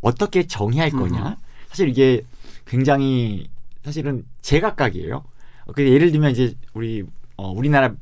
어떻게 0.00 0.46
정의할 0.46 0.90
음. 0.94 1.00
거냐. 1.00 1.36
사실 1.68 1.88
이게 1.88 2.22
굉장히 2.66 3.48
사실은 3.84 4.24
제각각이에요. 4.42 5.24
어, 5.66 5.72
그 5.72 5.86
예를 5.88 6.10
들면 6.12 6.30
이제 6.32 6.54
우리 6.74 7.04
어, 7.36 7.50
우리나라 7.50 7.94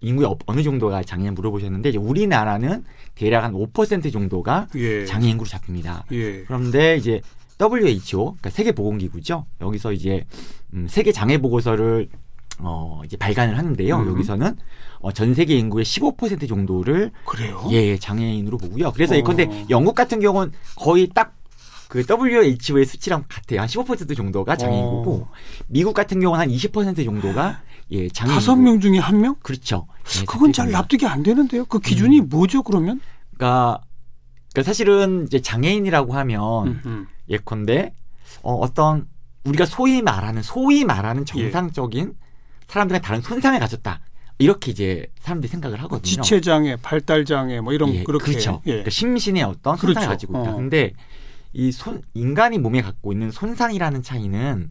인구의 0.00 0.28
어- 0.28 0.38
어느 0.46 0.62
정도가 0.62 1.02
장애인 1.02 1.34
물어보셨는데 1.34 1.90
이제 1.90 1.98
우리나라는 1.98 2.84
대략 3.14 3.44
한 3.44 3.52
5% 3.52 4.10
정도가 4.12 4.68
예. 4.76 5.04
장애 5.04 5.28
인 5.28 5.36
구로 5.36 5.48
잡힙니다. 5.48 6.06
예. 6.12 6.42
그런데 6.44 6.96
이제 6.96 7.20
WHO, 7.60 8.24
그러니까 8.24 8.48
세계 8.50 8.72
보건기구죠. 8.72 9.44
여기서 9.60 9.92
이제 9.92 10.24
음, 10.72 10.86
세계 10.88 11.12
장애 11.12 11.36
보고서를 11.36 12.08
어 12.62 13.02
이제 13.04 13.16
발간을 13.16 13.58
하는데요. 13.58 13.96
음. 13.98 14.08
여기서는 14.08 14.56
어, 15.00 15.12
전 15.12 15.34
세계 15.34 15.56
인구의 15.56 15.84
15% 15.84 16.48
정도를 16.48 17.10
그래요? 17.24 17.66
예 17.70 17.96
장애인으로 17.96 18.58
보고요. 18.58 18.92
그래서 18.92 19.14
어. 19.14 19.16
예컨대 19.18 19.66
영국 19.70 19.94
같은 19.94 20.20
경우는 20.20 20.52
거의 20.76 21.08
딱 21.08 21.40
그 21.90 22.04
WHO의 22.08 22.86
수치랑 22.86 23.24
같아요. 23.28 23.60
한 23.60 23.66
15% 23.66 24.16
정도가 24.16 24.56
장애인구고 24.56 25.12
어. 25.12 25.30
미국 25.66 25.92
같은 25.92 26.20
경우는 26.20 26.40
한 26.40 26.48
20% 26.48 27.04
정도가 27.04 27.62
예 27.90 28.08
장애인. 28.08 28.34
다섯 28.36 28.54
명 28.54 28.78
중에 28.78 28.98
한 28.98 29.20
명? 29.20 29.34
그렇죠. 29.42 29.88
예, 30.20 30.24
그건 30.24 30.52
잘. 30.52 30.70
납득이 30.70 31.04
안 31.06 31.24
되는데요. 31.24 31.64
그 31.64 31.80
기준이 31.80 32.20
음. 32.20 32.28
뭐죠, 32.28 32.62
그러면? 32.62 33.00
그러니까, 33.34 33.80
그러니까 34.52 34.68
사실은 34.68 35.24
이제 35.26 35.40
장애인이라고 35.40 36.14
하면 36.14 36.68
음, 36.68 36.82
음. 36.86 37.06
예컨대 37.28 37.92
어, 38.42 38.54
어떤 38.54 39.08
우리가 39.42 39.66
소위 39.66 40.00
말하는 40.00 40.42
소위 40.42 40.82
예. 40.82 40.84
말하는 40.84 41.24
정상적인 41.24 42.14
사람들과 42.70 43.00
다른 43.00 43.20
손상을 43.20 43.58
가졌다 43.58 44.00
이렇게 44.38 44.70
이제 44.70 45.06
사람들이 45.20 45.50
생각을 45.50 45.82
하거든요. 45.82 46.02
지체 46.02 46.40
장애, 46.40 46.76
발달 46.76 47.24
장애 47.24 47.60
뭐 47.60 47.72
이런 47.72 47.92
예, 47.94 48.04
그렇게 48.04 48.26
그렇죠. 48.26 48.62
예. 48.66 48.70
그러니까 48.70 48.90
심신의 48.90 49.42
어떤 49.42 49.76
손상을 49.76 49.94
그렇죠. 49.94 50.08
가지고 50.08 50.40
있다. 50.40 50.52
어. 50.52 50.56
근데 50.56 50.92
이 51.52 51.72
손, 51.72 52.00
인간이 52.14 52.58
몸에 52.58 52.80
갖고 52.80 53.12
있는 53.12 53.30
손상이라는 53.30 54.02
차이는 54.02 54.70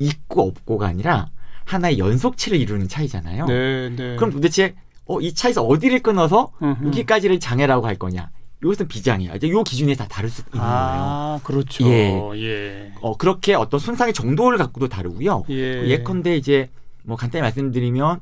있고 0.00 0.48
없고가 0.48 0.88
아니라 0.88 1.30
하나의 1.64 1.98
연속체를 1.98 2.60
이루는 2.60 2.88
차이잖아요. 2.88 3.46
네, 3.46 3.90
네. 3.90 4.16
그럼 4.16 4.32
도대체 4.32 4.74
어, 5.06 5.20
이 5.20 5.32
차에서 5.32 5.62
어디를 5.62 6.00
끊어서 6.00 6.52
음흠. 6.60 6.88
여기까지를 6.88 7.40
장애라고 7.40 7.86
할 7.86 7.96
거냐? 7.96 8.30
이것은 8.62 8.88
비장애야. 8.88 9.36
이제 9.36 9.48
요 9.50 9.62
기준에 9.62 9.94
다 9.94 10.06
다를 10.08 10.28
수 10.28 10.42
있는 10.42 10.52
거예요. 10.52 10.64
아, 10.64 11.40
그렇죠. 11.44 11.86
예. 11.86 12.20
예. 12.36 12.92
어, 13.00 13.16
그렇게 13.16 13.54
어떤 13.54 13.78
손상의 13.78 14.12
정도를 14.12 14.58
갖고도 14.58 14.88
다르고요. 14.88 15.44
예. 15.50 15.86
예컨대 15.88 16.36
이제 16.36 16.70
뭐 17.06 17.16
간단히 17.16 17.42
말씀드리면 17.42 18.20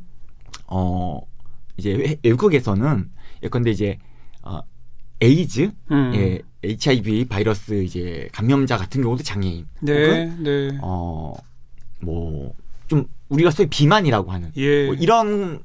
어 0.68 1.20
이제 1.76 1.92
외- 1.94 2.16
외국에서는 2.22 3.10
예컨대 3.42 3.70
이제 3.70 3.98
어 4.42 4.60
에이즈, 5.20 5.70
음. 5.90 6.12
예, 6.14 6.40
HIV 6.62 7.26
바이러스 7.26 7.82
이제 7.82 8.28
감염자 8.32 8.76
같은 8.76 9.02
경우도 9.02 9.22
장애인. 9.22 9.66
네, 9.80 10.04
혹은 10.06 10.42
네. 10.44 10.78
어뭐 12.02 12.54
좀 12.86 13.06
우리가 13.30 13.50
소위 13.50 13.68
비만이라고 13.68 14.30
하는 14.30 14.52
예. 14.56 14.86
뭐 14.86 14.94
이런 14.94 15.62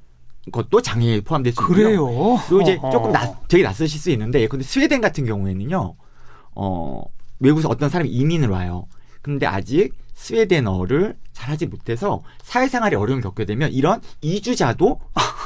것도 0.52 0.82
장애에 0.82 1.22
포함될 1.22 1.52
수 1.54 1.62
있고요. 1.62 1.76
그래요. 1.76 2.06
그리고 2.48 2.62
이제 2.62 2.78
어허. 2.82 2.90
조금 2.92 3.12
낯, 3.12 3.48
되게 3.50 3.64
낯서실 3.64 4.00
수 4.00 4.10
있는데 4.12 4.40
예컨대 4.42 4.64
스웨덴 4.64 5.02
같은 5.02 5.26
경우에는요. 5.26 5.96
어 6.56 7.04
외국에서 7.40 7.68
어떤 7.70 7.90
사람이 7.90 8.10
이민을 8.10 8.48
와요. 8.50 8.88
근데 9.22 9.46
아직 9.46 9.94
스웨덴어를 10.20 11.16
잘하지 11.32 11.68
못해서 11.68 12.22
사회생활에 12.44 12.98
어려움을 12.98 13.22
겪게 13.24 13.46
되면 13.46 13.72
이런 13.72 14.02
이주자도 14.22 15.00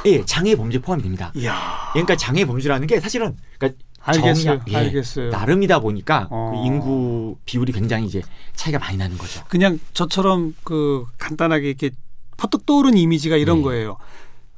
예, 0.06 0.24
장애 0.24 0.56
범죄에 0.56 0.80
포함이 0.80 1.02
됩니다. 1.02 1.32
이야. 1.36 1.54
그러니까 1.92 2.16
장애 2.16 2.44
범죄라는 2.44 2.88
게 2.88 2.98
사실은 2.98 3.36
그러니까 3.58 3.80
알겠어요. 4.00 4.58
정의야- 4.58 4.62
예, 4.72 4.76
알겠어요. 4.76 5.30
나름이다 5.30 5.78
보니까 5.78 6.26
어. 6.30 6.52
그 6.54 6.66
인구 6.66 7.36
비율이 7.44 7.72
굉장히 7.72 8.06
이제 8.06 8.20
차이가 8.54 8.78
많이 8.80 8.96
나는 8.98 9.16
거죠. 9.16 9.42
그냥 9.48 9.78
저처럼 9.94 10.54
그 10.64 11.04
간단하게 11.18 11.68
이렇게 11.68 11.90
퍼뜩 12.36 12.66
떠오른 12.66 12.96
이미지가 12.96 13.36
이런 13.36 13.58
네. 13.58 13.62
거예요. 13.62 13.96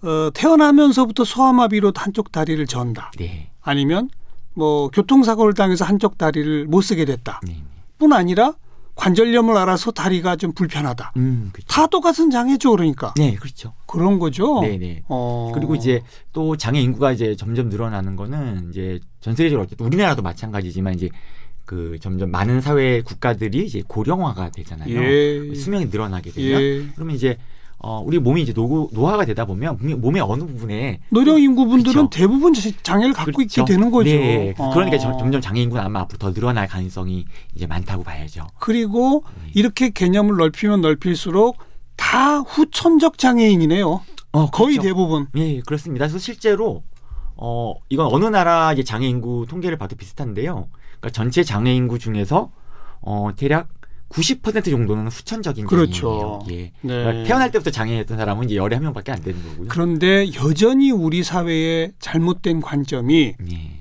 어, 0.02 0.30
태어나면서부터 0.32 1.24
소아마비로 1.24 1.92
한쪽 1.94 2.32
다리를 2.32 2.64
전다. 2.66 3.12
네. 3.18 3.50
아니면 3.60 4.08
뭐 4.54 4.88
교통사고를 4.88 5.52
당해서 5.52 5.84
한쪽 5.84 6.16
다리를 6.16 6.64
못 6.66 6.80
쓰게 6.80 7.04
됐다. 7.04 7.40
네. 7.44 7.52
네. 7.52 7.62
뿐 7.98 8.12
아니라 8.14 8.54
관절염을 8.96 9.56
알아서 9.56 9.92
다리가 9.92 10.36
좀 10.36 10.52
불편하다. 10.52 11.12
음, 11.16 11.50
그렇죠. 11.52 11.68
다 11.68 11.86
똑같은 11.86 12.30
장애죠, 12.30 12.72
그러니까. 12.72 13.14
네, 13.16 13.34
그렇죠. 13.34 13.74
그런 13.86 14.18
거죠. 14.18 14.60
네, 14.62 14.78
네. 14.78 15.02
어. 15.08 15.52
그리고 15.54 15.74
이제 15.74 16.02
또 16.32 16.56
장애 16.56 16.80
인구가 16.80 17.12
이제 17.12 17.36
점점 17.36 17.68
늘어나는 17.68 18.16
거는 18.16 18.70
이제 18.70 18.98
전 19.20 19.36
세계적으로 19.36 19.64
어쨌든 19.64 19.86
우리나라도 19.86 20.22
마찬가지지만 20.22 20.94
이제 20.94 21.08
그 21.66 21.98
점점 22.00 22.30
많은 22.30 22.60
사회 22.60 23.02
국가들이 23.02 23.66
이제 23.66 23.82
고령화가 23.86 24.50
되잖아요. 24.50 24.90
예. 24.90 25.54
수명이 25.54 25.86
늘어나게 25.86 26.30
되면 26.30 26.60
예. 26.60 26.86
그러면 26.94 27.16
이제 27.16 27.36
어 27.78 28.02
우리 28.04 28.18
몸이 28.18 28.40
이제 28.42 28.52
노, 28.54 28.88
노화가 28.92 29.26
되다 29.26 29.44
보면 29.44 29.76
몸의- 29.78 30.24
어느 30.28 30.44
부분에 30.44 31.00
노령 31.10 31.38
인구분들은 31.40 31.92
그렇죠. 32.08 32.10
대부분 32.10 32.54
자- 32.54 32.70
장애를 32.82 33.12
갖고 33.12 33.32
그렇죠. 33.32 33.60
있게 33.62 33.72
되는 33.72 33.90
거죠. 33.90 34.10
네. 34.10 34.54
그러니까 34.56 34.96
어. 34.96 34.98
점- 34.98 35.18
점점 35.18 35.40
장애 35.42 35.60
인구는 35.60 35.84
아마 35.84 36.00
앞으로 36.00 36.16
더 36.18 36.32
늘어날 36.32 36.66
가능성이 36.66 37.26
이제 37.54 37.66
많다고 37.66 38.02
봐야죠. 38.02 38.46
그리고 38.58 39.24
네. 39.44 39.50
이렇게 39.54 39.90
개념을 39.90 40.36
넓히면 40.36 40.80
넓힐수록 40.80 41.58
다 41.96 42.38
후천적 42.38 43.18
장애인이네요. 43.18 44.00
어, 44.32 44.50
거의 44.50 44.76
그렇죠. 44.76 44.88
대부분. 44.88 45.26
예, 45.36 45.60
그렇습니다. 45.60 46.06
그래서 46.06 46.18
실제로 46.18 46.82
어 47.36 47.74
이건 47.90 48.06
어느 48.10 48.24
나라 48.24 48.72
이제 48.72 48.82
장애 48.82 49.06
인구 49.06 49.44
통계를 49.48 49.76
봐도 49.76 49.96
비슷한데요. 49.96 50.68
그러니까 50.98 51.10
전체 51.12 51.42
장애 51.44 51.74
인구 51.74 51.98
중에서 51.98 52.50
어 53.02 53.28
대략 53.36 53.68
90% 54.08 54.70
정도는 54.70 55.08
후천적인 55.08 55.66
그렇죠. 55.66 56.40
장애예요. 56.46 56.62
예. 56.64 56.72
네. 56.80 57.02
그러니까 57.02 57.24
태어날 57.24 57.50
때부터 57.50 57.70
장애였던 57.70 58.16
사람은 58.16 58.46
이제 58.46 58.56
열에 58.56 58.76
한 58.76 58.84
명밖에 58.84 59.12
안 59.12 59.20
되는 59.22 59.42
거고요. 59.42 59.68
그런데 59.68 60.32
여전히 60.34 60.90
우리 60.90 61.22
사회의 61.22 61.92
잘못된 61.98 62.60
관점이 62.60 63.34
예. 63.50 63.80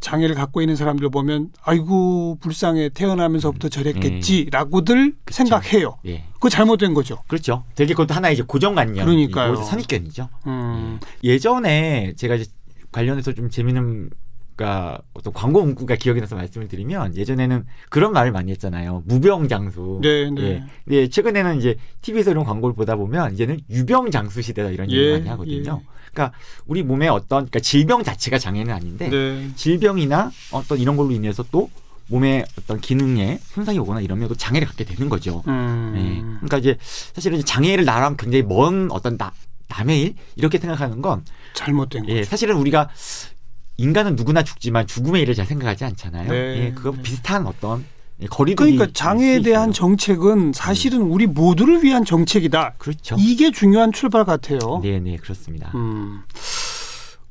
장애를 0.00 0.34
갖고 0.34 0.60
있는 0.60 0.76
사람들 0.76 1.08
보면 1.10 1.50
아이고 1.62 2.36
불쌍해 2.40 2.90
태어나면서부터 2.90 3.68
저랬겠지라고들 3.68 5.14
생각해요. 5.30 5.98
예. 6.06 6.24
그거 6.34 6.48
잘못된 6.48 6.92
거죠. 6.92 7.22
그렇죠. 7.28 7.64
되게 7.76 7.94
그것도 7.94 8.12
하나의 8.12 8.34
이제 8.34 8.42
고정관념. 8.42 9.06
그러니까요. 9.06 9.56
선입견이죠. 9.56 10.28
음. 10.48 10.98
예전에 11.22 12.14
제가 12.16 12.34
이제 12.34 12.50
관련해서 12.90 13.32
좀 13.32 13.48
재미있는 13.48 14.10
그러니까 14.54 15.00
어떤 15.14 15.32
광고 15.32 15.64
문구가 15.64 15.96
기억이 15.96 16.20
나서 16.20 16.36
말씀을 16.36 16.68
드리면 16.68 17.16
예전에는 17.16 17.64
그런 17.88 18.12
말을 18.12 18.32
많이 18.32 18.50
했잖아요. 18.52 19.02
무병 19.06 19.48
장수. 19.48 20.00
네, 20.02 20.30
네. 20.30 20.42
예. 20.42 20.64
근데 20.84 21.08
최근에는 21.08 21.58
이제 21.58 21.76
TV에서 22.02 22.30
이런 22.30 22.44
광고를 22.44 22.74
보다 22.74 22.96
보면 22.96 23.32
이제는 23.34 23.60
유병 23.70 24.10
장수 24.10 24.42
시대다 24.42 24.70
이런 24.70 24.90
예, 24.90 24.96
얘기 24.96 25.12
많이 25.12 25.28
하거든요. 25.28 25.82
그러니까 26.12 26.36
우리 26.66 26.82
몸에 26.82 27.08
어떤 27.08 27.46
그러니까 27.46 27.60
질병 27.60 28.02
자체가 28.02 28.38
장애는 28.38 28.72
아닌데 28.72 29.08
네. 29.08 29.50
질병이나 29.56 30.30
어떤 30.52 30.78
이런 30.78 30.96
걸로 30.96 31.10
인해서 31.12 31.42
또 31.50 31.70
몸의 32.08 32.44
어떤 32.58 32.80
기능에 32.80 33.38
손상이 33.42 33.78
오거나 33.78 34.00
이러면 34.00 34.28
또 34.28 34.34
장애를 34.34 34.68
갖게 34.68 34.84
되는 34.84 35.08
거죠. 35.08 35.42
음. 35.48 35.94
예. 35.96 36.20
그러니까 36.46 36.58
이제 36.58 36.76
사실은 36.80 37.38
이제 37.38 37.46
장애를 37.46 37.84
나랑 37.86 38.16
굉장히 38.18 38.42
먼 38.42 38.90
어떤 38.90 39.16
나, 39.16 39.32
남의 39.68 40.02
일 40.02 40.14
이렇게 40.36 40.58
생각하는 40.58 41.00
건 41.00 41.24
잘못된 41.54 42.02
거죠. 42.02 42.14
예, 42.14 42.24
사실은 42.24 42.56
우리가 42.56 42.90
인간은 43.76 44.16
누구나 44.16 44.42
죽지만 44.42 44.86
죽음의 44.86 45.22
일을 45.22 45.34
잘 45.34 45.46
생각하지 45.46 45.84
않잖아요. 45.84 46.30
네. 46.30 46.66
예, 46.66 46.72
그거 46.72 46.92
비슷한 46.92 47.46
어떤 47.46 47.84
예, 48.20 48.26
거리두기 48.26 48.72
그러니까 48.72 48.92
장애에 48.92 49.42
대한 49.42 49.72
정책은 49.72 50.52
사실은 50.52 51.02
우리 51.02 51.26
모두를 51.26 51.82
위한 51.82 52.04
정책이다. 52.04 52.74
그렇죠. 52.78 53.16
이게 53.18 53.50
중요한 53.50 53.92
출발 53.92 54.24
같아요. 54.24 54.80
네, 54.82 55.00
네, 55.00 55.16
그렇습니다. 55.16 55.72
음. 55.74 56.22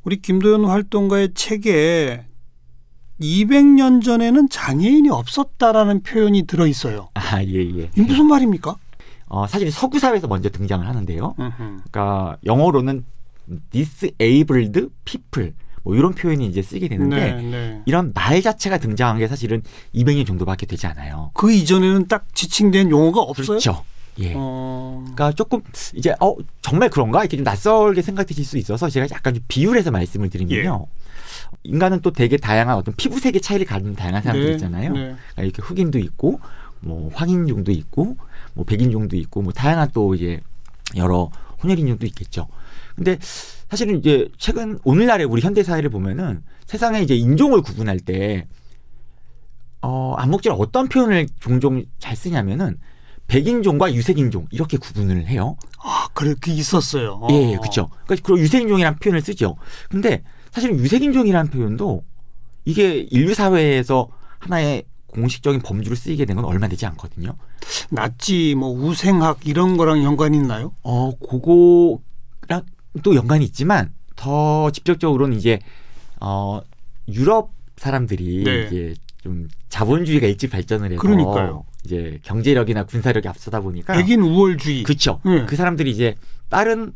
우리 0.04 0.22
김도현 0.22 0.66
활동가의 0.66 1.34
책에 1.36 2.26
200년 3.22 4.04
전에는 4.04 4.50
장애인이 4.50 5.10
없었다라는 5.10 6.02
표현이 6.02 6.48
들어 6.48 6.66
있어요. 6.66 7.10
아, 7.14 7.42
예, 7.44 7.54
예. 7.54 7.90
이게 7.94 8.02
무슨 8.02 8.26
말입니까? 8.26 8.76
어, 9.28 9.48
사실 9.48 9.72
서구 9.72 10.00
사회에서 10.00 10.28
먼저 10.28 10.50
등장을 10.50 10.86
하는데요. 10.86 11.36
음흠. 11.40 11.54
그러니까 11.58 12.38
영어로는 12.46 13.06
disabled 13.70 14.90
people 15.06 15.54
뭐 15.84 15.96
이런 15.96 16.14
표현이 16.14 16.46
이제 16.46 16.62
쓰게 16.62 16.88
되는데 16.88 17.34
네, 17.34 17.42
네. 17.42 17.82
이런 17.86 18.12
말 18.14 18.42
자체가 18.42 18.78
등장한 18.78 19.20
게 19.20 19.28
사실은 19.28 19.64
200년 19.96 20.28
정도밖에 20.28 20.66
되지 20.66 20.88
않아요. 20.88 21.32
그 21.34 21.52
이전에는 21.52 22.08
딱 22.08 22.26
지칭된 22.34 22.92
용어가 22.92 23.22
없어요. 23.22 23.48
그렇죠. 23.48 23.84
예. 24.20 24.34
어... 24.36 25.00
그러니까 25.02 25.32
조금 25.32 25.62
이제 25.96 26.14
어 26.20 26.36
정말 26.62 26.90
그런가 26.90 27.22
이렇게 27.22 27.38
좀 27.38 27.44
낯설게 27.44 28.02
생각되실 28.02 28.44
수 28.44 28.58
있어서 28.58 28.90
제가 28.90 29.08
약간 29.12 29.34
좀 29.34 29.44
비유를 29.48 29.80
해서 29.80 29.90
말씀을 29.92 30.30
드리면요. 30.30 30.86
인간은 31.64 32.02
또 32.02 32.12
되게 32.12 32.38
다양한 32.38 32.76
어떤 32.76 32.96
피부색의 32.96 33.42
차이를 33.42 33.66
가진 33.66 33.96
다양한 33.96 34.22
사람들 34.22 34.48
네, 34.48 34.52
있잖아요. 34.54 34.94
네. 34.94 35.00
그러니까 35.00 35.44
이렇게 35.44 35.62
흑인도 35.62 36.00
있고 36.00 36.40
뭐 36.82 37.10
황인종도 37.14 37.72
있고 37.72 38.18
뭐 38.54 38.66
백인종도 38.66 39.16
있고 39.18 39.42
뭐 39.42 39.54
다양한 39.54 39.90
또 39.94 40.14
이제 40.16 40.42
여러 40.96 41.30
혼혈인종도 41.64 42.06
있겠죠. 42.08 42.48
근데 42.96 43.18
사실은 43.72 44.00
이제 44.00 44.28
최근 44.38 44.78
오늘날의 44.84 45.26
우리 45.26 45.42
현대 45.42 45.64
사회를 45.64 45.90
보면은 45.90 46.44
세상에 46.66 47.02
이제 47.02 47.16
인종을 47.16 47.62
구분할 47.62 48.02
때 48.02 48.46
어, 49.82 50.14
암묵적으로 50.18 50.62
어떤 50.62 50.90
표현을 50.90 51.28
종종 51.40 51.86
잘 51.98 52.18
쓰냐면은 52.18 52.78
백인종과 53.28 53.94
유색인종 53.94 54.48
이렇게 54.52 54.76
구분을 54.76 55.26
해요. 55.28 55.56
아, 55.82 56.10
그렇게 56.14 56.52
있었어요. 56.52 57.14
어. 57.22 57.28
예, 57.32 57.56
그렇죠. 57.56 57.88
그러니까 58.06 58.26
그런 58.26 58.40
유색인종이라는 58.40 59.00
표현을 59.00 59.22
쓰죠. 59.22 59.56
근데 59.90 60.22
사실은 60.52 60.78
유색인종이라는 60.78 61.50
표현도 61.50 62.04
이게 62.66 63.08
인류 63.10 63.34
사회에서 63.34 64.10
하나의 64.40 64.84
공식적인 65.08 65.62
범주로 65.62 65.96
쓰이게 65.96 66.26
된 66.26 66.36
건 66.36 66.44
얼마 66.44 66.68
되지 66.68 66.86
않거든요. 66.88 67.38
낫지, 67.90 68.56
뭐 68.56 68.70
우생학 68.70 69.48
이런 69.48 69.78
거랑 69.78 70.04
연관이 70.04 70.36
있나요? 70.36 70.76
어, 70.84 71.12
그거랑 71.20 72.66
또 73.04 73.16
연관이 73.16 73.46
있지만 73.46 73.94
더 74.16 74.70
직접적으로는 74.72 75.38
이제 75.38 75.60
어 76.20 76.62
유럽 77.08 77.52
사람들이 77.78 78.44
네. 78.44 78.68
이제 78.68 78.94
좀 79.24 79.48
자본주의가 79.70 80.28
일찍 80.28 80.50
발전을 80.50 80.92
해서 80.92 81.02
그러니까요. 81.02 81.64
이제 81.86 82.20
경제력이나 82.24 82.86
군사력이 82.86 83.28
앞서다 83.28 83.62
보니까 83.62 83.94
백인 83.94 84.22
우월주의. 84.22 84.84
그렇죠. 84.84 85.20
네. 85.26 85.46
그 85.46 85.56
사람들이 85.56 85.90
이제 85.90 86.16
다른 86.50 86.94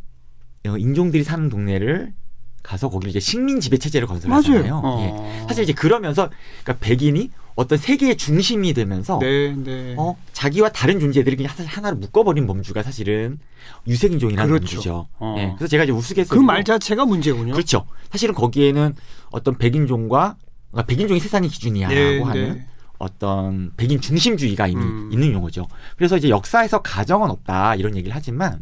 어, 0.68 0.78
인종들이 0.78 1.24
사는 1.24 1.50
동네를 1.50 2.14
가서 2.62 2.90
거기 2.90 3.10
이제 3.10 3.20
식민 3.20 3.60
지배 3.60 3.78
체제를 3.78 4.08
건설하잖아요. 4.08 4.62
맞아요. 4.62 4.82
어. 4.84 5.02
예. 5.02 5.48
사실 5.48 5.64
이제 5.64 5.74
그러면서 5.74 6.30
그러니까 6.64 6.86
백인이 6.86 7.30
어떤 7.56 7.78
세계의 7.78 8.18
중심이 8.18 8.74
되면서 8.74 9.18
네, 9.20 9.56
네. 9.56 9.96
어, 9.98 10.18
자기와 10.34 10.70
다른 10.70 11.00
존재들이 11.00 11.38
그냥 11.38 11.54
사실 11.56 11.68
하나로 11.72 11.96
묶어버린 11.98 12.46
범주가 12.48 12.84
사실은 12.84 13.40
유색인종이라는 13.88 14.50
그렇죠. 14.50 14.76
범주죠. 14.76 15.08
어. 15.20 15.36
예. 15.38 15.54
그래서 15.56 15.68
제가 15.70 15.86
이제 15.86 15.94
우스갯소리로 15.94 16.42
그 16.42 16.46
말 16.46 16.64
자체가 16.66 17.06
문제군요. 17.06 17.54
그렇죠. 17.54 17.86
사실은 18.12 18.36
거기에는 18.36 18.96
어떤 19.32 19.58
백인종과 19.58 20.36
그러니까 20.72 20.88
백인종이 20.88 21.20
세상의 21.22 21.50
기준이야라고 21.50 21.96
네, 22.00 22.22
하는 22.22 22.54
네. 22.56 22.68
어떤 22.98 23.72
백인 23.78 24.02
중심주의가 24.02 24.68
이미 24.68 24.82
음. 24.84 25.10
있는 25.14 25.32
용어죠. 25.34 25.68
그래서 25.96 26.18
이제 26.18 26.30
역사에서 26.30 26.82
가정은 26.82 27.30
없다 27.30 27.76
이런 27.76 27.96
얘기를 27.96 28.14
하지만 28.16 28.62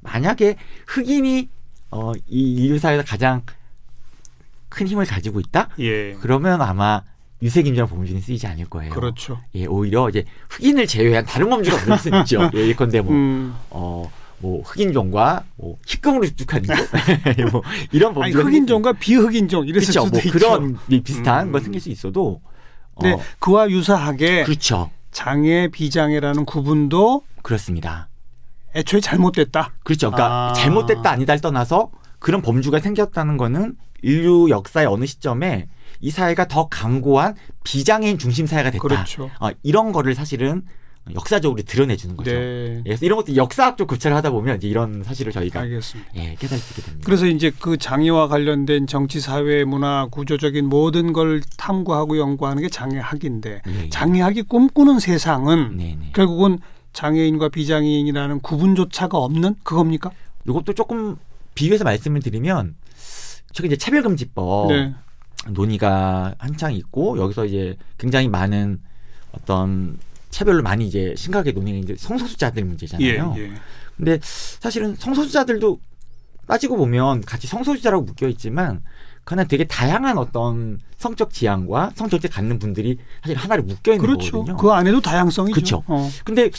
만약에 0.00 0.56
흑인이 0.88 1.48
어, 1.92 2.12
이 2.26 2.54
인류 2.56 2.78
사회에서 2.78 3.04
가장 3.04 3.42
큰 4.68 4.88
힘을 4.88 5.06
가지고 5.06 5.38
있다? 5.38 5.68
예. 5.78 6.14
그러면 6.14 6.60
아마 6.60 7.02
유색인종 7.44 7.86
범주는 7.86 8.22
쓰이지 8.22 8.46
않을 8.46 8.64
거예요. 8.64 8.90
그렇죠. 8.90 9.38
예, 9.54 9.66
오히려 9.66 10.08
이제 10.08 10.24
흑인을 10.48 10.86
제외한 10.86 11.26
다른 11.26 11.50
범주가 11.50 11.76
부를 11.76 11.98
수 11.98 12.08
있죠. 12.08 12.50
예, 12.54 12.68
예컨대 12.68 13.02
뭐, 13.02 13.12
음. 13.12 13.54
어, 13.68 14.10
뭐 14.38 14.62
흑인종과 14.62 15.44
뭐 15.56 15.76
희금으로 15.86 16.24
축축한 16.24 16.62
인종, 16.64 17.50
뭐 17.52 17.62
이런 17.92 18.14
범주가 18.14 18.44
흑인종과 18.44 18.92
비흑인종 18.94 19.66
이랬을 19.68 19.92
그렇죠. 19.92 20.04
수도 20.06 20.10
뭐 20.10 20.18
있죠. 20.20 20.30
그런 20.32 20.78
이 20.88 21.00
비슷한 21.02 21.48
음. 21.48 21.52
거 21.52 21.60
생길 21.60 21.82
수 21.82 21.90
있어도 21.90 22.40
어, 22.94 23.02
네, 23.02 23.18
그와 23.40 23.68
유사하게 23.68 24.44
그렇죠. 24.44 24.90
장애 25.10 25.68
비장애라는 25.68 26.46
구분도 26.46 27.24
그렇습니다. 27.42 28.08
애초에 28.74 29.00
잘못됐다. 29.00 29.74
그렇죠. 29.84 30.10
그러니까 30.10 30.50
아. 30.50 30.52
잘못됐다 30.54 31.10
아니다를 31.10 31.42
떠나서 31.42 31.90
그런 32.18 32.40
범주가 32.40 32.80
생겼다는 32.80 33.36
거는 33.36 33.76
인류 34.02 34.48
역사의 34.48 34.86
어느 34.86 35.04
시점에 35.04 35.68
이 36.04 36.10
사회가 36.10 36.48
더 36.48 36.68
강고한 36.68 37.34
비장애인 37.64 38.18
중심 38.18 38.46
사회가 38.46 38.70
됐다. 38.70 38.82
그렇죠. 38.82 39.30
어, 39.40 39.48
이런 39.62 39.90
거를 39.90 40.14
사실은 40.14 40.62
역사적으로 41.14 41.62
드러내주는 41.62 42.14
거죠. 42.14 42.30
네. 42.30 42.76
예, 42.76 42.82
그래서 42.82 43.06
이런 43.06 43.16
것도 43.16 43.36
역사학적 43.36 43.88
구체를 43.88 44.14
하다 44.18 44.30
보면 44.30 44.58
이제 44.58 44.68
이런 44.68 45.02
사실을 45.02 45.32
저희가 45.32 45.60
알겠습니다. 45.60 46.10
예, 46.16 46.34
깨달을 46.38 46.58
수 46.58 46.72
있게 46.72 46.82
됩니다. 46.82 47.06
그래서 47.06 47.26
이제 47.26 47.50
그 47.58 47.78
장애와 47.78 48.28
관련된 48.28 48.86
정치, 48.86 49.18
사회, 49.18 49.64
문화, 49.64 50.06
구조적인 50.10 50.66
모든 50.66 51.14
걸 51.14 51.40
탐구하고 51.56 52.18
연구하는 52.18 52.62
게 52.62 52.68
장애학인데 52.68 53.62
예, 53.66 53.84
예. 53.84 53.88
장애학이 53.88 54.42
꿈꾸는 54.42 54.98
세상은 54.98 55.78
네, 55.78 55.96
네. 55.98 56.10
결국은 56.12 56.58
장애인과 56.92 57.48
비장애인이라는 57.48 58.40
구분조차가 58.40 59.16
없는 59.16 59.54
그겁니까? 59.62 60.10
이것도 60.46 60.74
조금 60.74 61.16
비교해서 61.54 61.82
말씀을 61.84 62.20
드리면 62.20 62.76
최근 63.52 63.68
이제 63.70 63.76
차별금지법 63.76 64.68
네. 64.68 64.94
논의가 65.48 66.34
한창 66.38 66.72
있고 66.74 67.18
여기서 67.18 67.46
이제 67.46 67.76
굉장히 67.98 68.28
많은 68.28 68.80
어떤 69.32 69.98
차별로 70.30 70.62
많이 70.62 70.86
이제 70.86 71.14
심각하게 71.16 71.52
논의가 71.52 71.78
이제 71.78 71.96
성소수자들 71.98 72.62
예, 72.62 72.66
문제잖아요. 72.66 73.34
예. 73.38 73.52
근데 73.96 74.18
사실은 74.22 74.96
성소수자들도 74.96 75.78
따지고 76.46 76.76
보면 76.76 77.22
같이 77.22 77.46
성소수자라고 77.46 78.04
묶여 78.04 78.28
있지만 78.28 78.82
그러나 79.24 79.44
되게 79.44 79.64
다양한 79.64 80.18
어떤 80.18 80.78
성적 80.98 81.32
지향과 81.32 81.92
성적을 81.94 82.28
갖는 82.30 82.58
분들이 82.58 82.98
사실 83.22 83.36
하나를 83.36 83.64
묶여 83.64 83.92
있는 83.92 84.04
그렇죠. 84.06 84.32
거거든요. 84.32 84.56
그 84.56 84.70
안에도 84.70 85.00
다양성이죠. 85.00 85.54
그렇죠. 85.54 85.82
어. 85.86 86.10
근데 86.24 86.50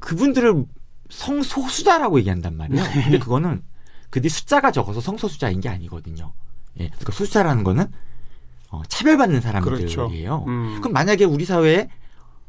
그분들을 0.00 0.64
성소수자라고 1.10 2.18
얘기한단 2.20 2.56
말이에요. 2.56 2.82
네. 2.82 3.02
근데 3.04 3.18
그거는 3.18 3.62
그들이 4.10 4.28
숫자가 4.28 4.72
적어서 4.72 5.00
성소수자인 5.00 5.60
게 5.60 5.68
아니거든요. 5.68 6.32
예. 6.80 6.88
그러니까 6.88 7.12
소수자라는 7.12 7.64
거는 7.64 7.86
어, 8.70 8.82
차별받는 8.88 9.40
사람들이에요. 9.40 10.08
그렇죠. 10.08 10.44
음. 10.46 10.78
그럼 10.80 10.92
만약에 10.92 11.24
우리 11.24 11.44
사회에 11.44 11.88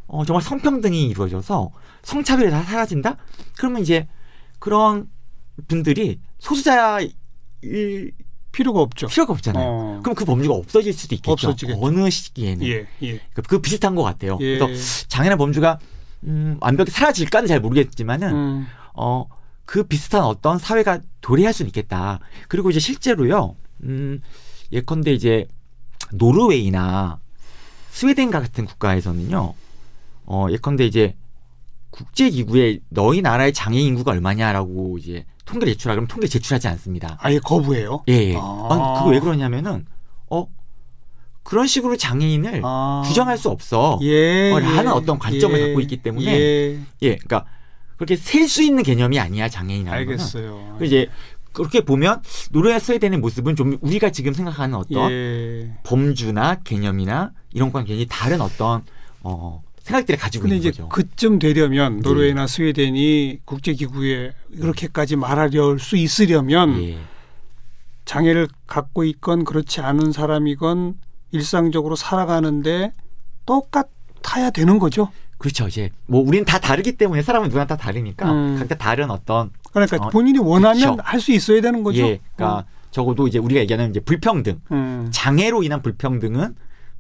어, 0.08 0.26
정말 0.26 0.44
성평등이 0.44 1.08
이루어져서 1.08 1.72
성차별이 2.04 2.52
다 2.52 2.64
사라진다? 2.64 3.18
그러면 3.58 3.82
이제 3.82 4.08
그런 4.60 5.10
분들이 5.68 6.20
소수자일 6.38 7.12
필요가 8.52 8.82
없죠. 8.82 9.08
필요가 9.08 9.34
없잖아요. 9.34 9.66
어. 9.68 10.00
그럼 10.04 10.16
그 10.16 10.26
범주가 10.26 10.54
없어질 10.54 10.94
수도 10.94 11.16
있겠죠. 11.16 11.32
없어지겠죠. 11.32 11.80
어느 11.82 12.10
시기에는. 12.10 12.68
예, 12.68 12.88
예. 13.02 13.22
그, 13.34 13.42
그 13.42 13.60
비슷한 13.60 13.96
것 13.96 14.04
같아요. 14.04 14.38
예. 14.42 14.60
그래서 14.60 15.06
장애나 15.08 15.38
범주가 15.38 15.80
음, 16.26 16.58
완벽히 16.60 16.92
사라질까는 16.92 17.48
잘 17.48 17.60
모르겠지만은 17.62 18.36
음. 18.36 18.68
어, 18.94 19.26
그 19.66 19.84
비슷한 19.84 20.24
어떤 20.24 20.60
사회가 20.60 21.00
도래할 21.22 21.54
수는 21.54 21.70
있겠다. 21.70 22.20
그리고 22.50 22.70
이제 22.70 22.80
실제로요, 22.80 23.56
음, 23.84 24.22
예컨대 24.72 25.14
이제 25.14 25.48
노르웨이나 26.14 27.20
스웨덴 27.92 28.32
같은 28.32 28.66
국가에서는요, 28.66 29.54
어, 30.26 30.48
예컨대 30.50 30.86
이제 30.86 31.16
국제기구에 31.90 32.80
너희 32.90 33.22
나라의 33.22 33.54
장애인 33.54 33.86
인구가 33.88 34.12
얼마냐라고 34.12 34.98
이제 34.98 35.26
통계를 35.46 35.74
제출하 35.74 35.96
그러면 35.96 36.08
통계 36.08 36.28
제출하지 36.28 36.68
않습니다. 36.70 37.18
아예 37.20 37.40
거부해요. 37.40 38.04
예, 38.08 38.14
예. 38.32 38.36
아. 38.38 38.68
아니, 38.72 39.00
그거 39.00 39.10
왜 39.10 39.20
그러냐면은, 39.20 39.86
어, 40.30 40.48
그런 41.44 41.68
식으로 41.68 41.98
장애인을 41.98 42.62
아. 42.64 43.04
규정할 43.06 43.38
수 43.38 43.50
없어. 43.50 44.00
예, 44.04 44.52
어, 44.52 44.62
예, 44.62 44.66
하는 44.66 44.92
어떤 44.94 45.20
관점을 45.20 45.60
예, 45.60 45.66
갖고 45.68 45.82
있기 45.82 45.98
때문에 45.98 46.32
예, 46.32 46.80
예, 47.02 47.16
그러니까 47.16 47.46
그렇게 47.98 48.16
셀 48.16 48.48
수 48.48 48.64
있는 48.64 48.84
개념이 48.84 49.20
아니야 49.20 49.50
장애인이라는 49.50 50.06
거는. 50.06 50.20
알겠어요. 50.20 50.76
그 50.80 50.86
이제 50.86 51.10
그렇게 51.54 51.82
보면 51.82 52.22
노르웨이 52.52 52.80
스웨덴의 52.80 53.20
모습은 53.20 53.56
좀 53.56 53.78
우리가 53.82 54.10
지금 54.12 54.34
생각하는 54.34 54.76
어떤 54.76 55.12
예. 55.12 55.72
범주나 55.84 56.56
개념이나 56.64 57.32
이런 57.54 57.72
거랑 57.72 57.86
굉장히 57.86 58.08
다른 58.10 58.42
어떤 58.42 58.84
어 59.22 59.62
생각들을 59.84 60.20
가지고 60.20 60.48
있는 60.48 60.62
거죠. 60.62 60.90
그쯤 60.90 61.40
되려면 61.40 61.98
네. 61.98 62.02
노르웨이나 62.02 62.48
스웨덴이 62.48 63.40
국제기구에 63.46 64.34
그렇게까지 64.60 65.16
말하려 65.16 65.78
수 65.78 65.98
있으려면 65.98 66.82
예. 66.84 66.98
장애를 68.06 68.48
갖고 68.68 69.04
있건 69.04 69.44
그렇지 69.44 69.82
않은 69.82 70.12
사람이건 70.12 70.96
일상적으로 71.32 71.96
살아가는데 71.96 72.94
똑같아야 73.46 74.50
되는 74.52 74.80
거죠. 74.80 75.10
그렇죠. 75.38 75.68
이제 75.68 75.90
뭐 76.06 76.22
우리는 76.22 76.46
다 76.46 76.60
다르기 76.60 76.98
때문에 76.98 77.24
사람은 77.24 77.48
누구나 77.48 77.66
다 77.66 77.76
다르니까 77.76 78.32
음. 78.32 78.58
각자 78.60 78.76
다른 78.76 79.10
어떤 79.10 79.52
그러니까 79.72 79.98
어, 79.98 80.10
본인이 80.10 80.40
원하면. 80.40 81.00
할 81.02 81.20
수 81.20 81.32
있어야 81.32 81.62
되는 81.62 81.84
거죠. 81.84 82.02
예, 82.02 82.20
그러니까 82.36 82.66
적어도 82.92 83.28
이제 83.28 83.38
우리가 83.40 83.62
얘기하는 83.62 83.92
이제 83.92 84.00
불평등, 84.00 84.60
음. 84.72 85.08
장애로 85.12 85.64
인한 85.64 85.82
불평등은 85.82 86.56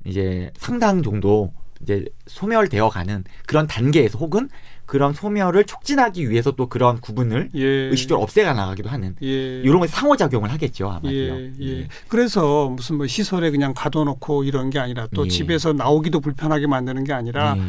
이제 0.06 0.52
상당 0.58 1.02
정도 1.04 1.54
이제 1.82 2.06
소멸되어 2.28 2.90
가는 2.90 3.24
그런 3.48 3.66
단계에서 3.68 4.20
혹은 4.20 4.50
그런 4.86 5.14
소멸을 5.14 5.64
촉진하기 5.66 6.30
위해서 6.30 6.52
또 6.52 6.68
그런 6.68 7.00
구분을 7.00 7.50
예. 7.56 7.64
의식적으로 7.66 8.24
없애가 8.24 8.54
나가기도 8.54 8.90
하는 8.90 9.16
예. 9.24 9.62
이런 9.62 9.80
건 9.80 9.88
상호작용을 9.88 10.52
하겠죠 10.52 10.90
아마도요. 10.90 11.12
예, 11.14 11.54
예. 11.62 11.88
그래서 12.08 12.70
무슨 12.70 12.98
뭐 12.98 13.08
시설에 13.08 13.52
그냥 13.52 13.74
가둬놓고 13.76 14.44
이런 14.44 14.70
게 14.70 14.80
아니라 14.80 15.08
또 15.16 15.26
예. 15.26 15.30
집에서 15.30 15.74
나오기도 15.74 16.20
불편하게 16.20 16.68
만드는 16.68 17.04
게 17.06 17.14
아니라 17.14 17.56
네. 17.56 17.62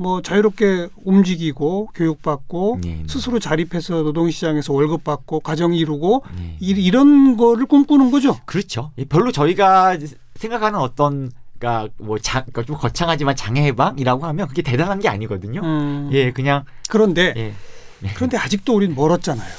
뭐 0.00 0.22
자유롭게 0.22 0.88
움직이고 1.04 1.90
교육받고 1.94 2.78
네, 2.82 2.88
네. 2.88 3.04
스스로 3.06 3.38
자립해서 3.38 4.02
노동시장에서 4.02 4.72
월급 4.72 5.04
받고 5.04 5.40
가정 5.40 5.74
이루고 5.74 6.24
네. 6.38 6.56
이, 6.58 6.70
이런 6.70 7.36
거를 7.36 7.66
꿈꾸는 7.66 8.10
거죠. 8.10 8.38
그렇죠. 8.46 8.92
예, 8.96 9.04
별로 9.04 9.30
저희가 9.30 9.98
생각하는 10.36 10.78
어떤 10.78 11.30
그러니까 11.58 11.92
뭐 11.98 12.18
장, 12.18 12.44
그러니까 12.44 12.62
좀 12.62 12.78
거창하지만 12.78 13.36
장애 13.36 13.66
해방이라고 13.66 14.24
하면 14.24 14.48
그게 14.48 14.62
대단한 14.62 15.00
게 15.00 15.08
아니거든요. 15.10 15.60
음. 15.62 16.08
예, 16.12 16.32
그냥 16.32 16.64
그런데 16.88 17.34
예. 17.36 17.54
네. 17.98 18.10
그런데 18.14 18.38
아직도 18.38 18.74
우린 18.74 18.94
멀었잖아요. 18.94 19.52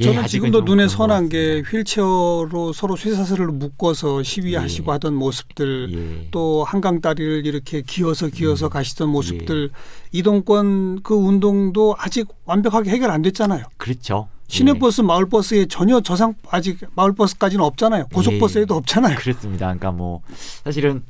예, 0.00 0.04
저는 0.04 0.26
지금도 0.26 0.64
좀 0.64 0.76
눈에 0.76 0.88
선한 0.88 1.24
것 1.24 1.28
게. 1.30 1.62
휠체어로 1.70 2.72
서로 2.72 2.96
쇠사슬을 2.96 3.46
묶어서 3.48 4.22
시위하시고 4.22 4.90
예. 4.90 4.92
하던 4.92 5.14
모습들 5.14 5.92
예. 5.92 6.28
또 6.30 6.64
한강 6.64 7.00
다리를 7.00 7.46
이렇게 7.46 7.82
기어서 7.82 8.28
기어서 8.28 8.66
음. 8.66 8.70
가시던 8.70 9.08
모습들 9.08 9.70
이동권 10.12 11.02
그 11.02 11.14
운동도 11.14 11.94
아직 11.98 12.28
완벽하게 12.44 12.90
해결 12.90 13.10
안 13.10 13.22
됐잖아요. 13.22 13.64
그렇죠. 13.76 14.28
시내버스, 14.48 15.00
마을버스에 15.00 15.66
전혀 15.66 16.00
저상 16.00 16.34
아직 16.50 16.78
마을버스까지는 16.94 17.64
없잖아요. 17.64 18.08
고속버스에도 18.12 18.74
예. 18.74 18.78
없잖아요. 18.78 19.16
그렇습니다. 19.16 19.66
그러니까 19.66 19.92
뭐 19.92 20.20
사실은 20.64 21.02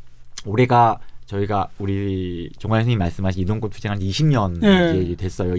올해가 0.44 0.98
저희가 1.26 1.68
우리 1.78 2.50
종관 2.58 2.80
선생님 2.80 2.98
말씀하신 2.98 3.42
이동권 3.42 3.70
투쟁한 3.70 3.98
지 3.98 4.06
20년 4.08 4.62
예. 4.62 5.00
이제 5.00 5.16
됐어요. 5.16 5.54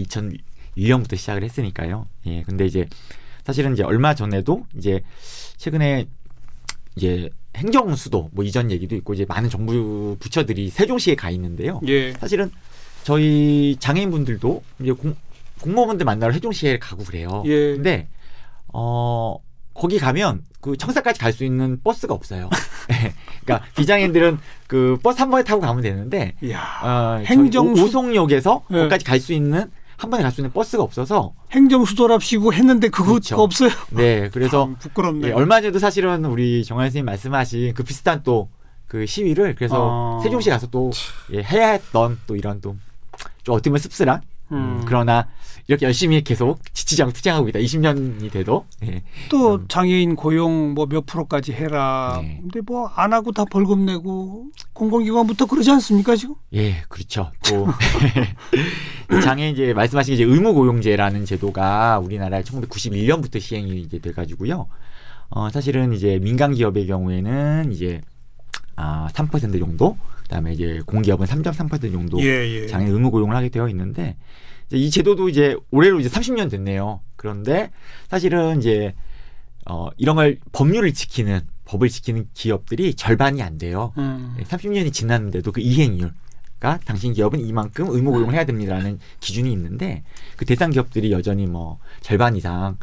2001년부터 0.76 1.16
시작을 1.16 1.42
했으니까요. 1.42 2.06
예. 2.26 2.42
근데 2.42 2.66
이제 2.66 2.86
사실은 3.44 3.72
이제 3.72 3.82
얼마 3.82 4.14
전에도 4.14 4.66
이제 4.76 5.02
최근에 5.56 6.06
이제 6.96 7.30
행정수도 7.56 8.30
뭐 8.32 8.44
이전 8.44 8.70
얘기도 8.70 8.94
있고 8.96 9.14
이제 9.14 9.24
많은 9.28 9.48
정부 9.48 10.16
부처들이 10.20 10.68
세종시에 10.70 11.14
가 11.14 11.30
있는데요. 11.30 11.80
예. 11.86 12.12
사실은 12.14 12.50
저희 13.02 13.76
장애인분들도 13.78 14.62
이제 14.80 14.92
공, 14.92 15.14
공무원분들 15.60 16.04
만나러 16.04 16.32
세종시에 16.32 16.78
가고 16.78 17.04
그래요. 17.04 17.42
예. 17.46 17.74
근데 17.74 18.08
어 18.72 19.36
거기 19.74 19.98
가면 19.98 20.42
그 20.60 20.76
청사까지 20.76 21.20
갈 21.20 21.32
수 21.32 21.44
있는 21.44 21.80
버스가 21.82 22.12
없어요. 22.14 22.50
네. 22.88 23.12
그러니까 23.44 23.68
비장애인들은 23.76 24.38
그 24.66 24.98
버스 25.02 25.20
한 25.20 25.30
번에 25.30 25.44
타고 25.44 25.60
가면 25.60 25.82
되는데 25.82 26.34
이야. 26.42 26.60
어, 26.82 27.22
행정 27.24 27.68
행정 27.68 27.84
오송역에서 27.84 28.64
예. 28.70 28.74
거기까지 28.74 29.04
갈 29.04 29.20
수 29.20 29.32
있는 29.32 29.70
한 29.96 30.10
번에 30.10 30.22
갈 30.22 30.32
수 30.32 30.40
있는 30.40 30.52
버스가 30.52 30.82
없어서 30.82 31.32
행정 31.52 31.84
수도랍시고 31.84 32.52
했는데 32.52 32.88
그거 32.88 33.10
그렇죠. 33.12 33.36
없어요. 33.36 33.70
네 33.90 34.28
그래서 34.32 34.64
참 34.66 34.76
부끄럽네. 34.78 35.28
예, 35.28 35.32
얼마 35.32 35.60
전에도 35.60 35.78
사실은 35.78 36.24
우리 36.26 36.64
정환 36.64 36.86
선생님 36.86 37.06
말씀하신 37.06 37.74
그 37.74 37.82
비슷한 37.82 38.22
또 38.22 38.48
그 38.86 39.04
시위를 39.04 39.56
그래서 39.56 40.20
아. 40.20 40.22
세종시 40.22 40.48
가서 40.48 40.68
또 40.68 40.92
예, 41.32 41.42
해야 41.42 41.70
했던 41.70 42.18
또 42.26 42.36
이런 42.36 42.60
또 42.60 42.76
좀 43.42 43.54
어떻게 43.54 43.70
보면 43.70 43.78
씁쓸한 43.80 44.20
음, 44.52 44.56
음. 44.56 44.82
그러나 44.86 45.26
이렇게 45.66 45.86
열심히 45.86 46.22
계속 46.22 46.60
지치지 46.72 47.02
않고 47.02 47.12
투쟁하고 47.14 47.48
있다. 47.48 47.58
20년이 47.58 48.30
돼도 48.30 48.66
예. 48.84 49.02
또 49.28 49.56
음. 49.56 49.64
장애인 49.68 50.14
고용 50.14 50.74
뭐 50.74 50.86
몇 50.86 51.04
프로까지 51.06 51.52
해라. 51.52 52.18
네. 52.22 52.38
근데 52.42 52.60
뭐 52.60 52.88
안 52.94 53.12
하고 53.12 53.32
다 53.32 53.44
벌금 53.50 53.86
내고 53.86 54.46
공공기관부터 54.72 55.46
그러지 55.46 55.70
않습니까 55.72 56.14
지금? 56.14 56.36
예, 56.52 56.82
그렇죠. 56.88 57.32
또 57.48 57.66
장애 59.22 59.50
이제 59.50 59.72
말씀하신 59.72 60.14
이제 60.14 60.24
의무 60.24 60.54
고용제라는 60.54 61.24
제도가 61.24 61.98
우리나라에 62.00 62.42
1991년부터 62.42 63.40
시행이 63.40 63.80
이제 63.80 63.98
돼 63.98 64.12
가지고요. 64.12 64.66
어 65.28 65.50
사실은 65.50 65.92
이제 65.92 66.18
민간 66.20 66.54
기업의 66.54 66.86
경우에는 66.86 67.72
이제 67.72 68.00
아3% 68.76 69.58
정도, 69.58 69.96
그다음에 70.24 70.52
이제 70.52 70.80
공기업은 70.86 71.26
3.3% 71.26 71.92
정도 71.92 72.20
예, 72.20 72.62
예. 72.62 72.66
장애 72.66 72.86
의무 72.86 73.10
고용을 73.10 73.34
하게 73.34 73.48
되어 73.48 73.68
있는데 73.68 74.16
이제 74.66 74.76
이 74.76 74.90
제도도 74.90 75.28
이제 75.28 75.56
올해로 75.70 76.00
이제 76.00 76.08
30년 76.08 76.50
됐네요. 76.50 77.00
그런데 77.16 77.70
사실은 78.08 78.58
이제 78.58 78.94
어 79.68 79.88
이런 79.96 80.16
걸 80.16 80.38
법률을 80.52 80.92
지키는 80.92 81.40
법을 81.64 81.88
지키는 81.88 82.28
기업들이 82.34 82.94
절반이 82.94 83.42
안 83.42 83.58
돼요. 83.58 83.92
음. 83.98 84.36
30년이 84.42 84.92
지났는데도 84.92 85.50
그 85.52 85.60
이행률 85.60 86.12
가 86.58 86.78
당신 86.86 87.12
기업은 87.12 87.40
이만큼 87.40 87.88
의무 87.90 88.12
고용을 88.12 88.34
해야 88.34 88.44
됩니다라는 88.44 88.98
기준이 89.20 89.52
있는데 89.52 90.04
그 90.36 90.46
대상 90.46 90.70
기업들이 90.70 91.12
여전히 91.12 91.46
뭐 91.46 91.78
절반 92.00 92.34
이상 92.34 92.78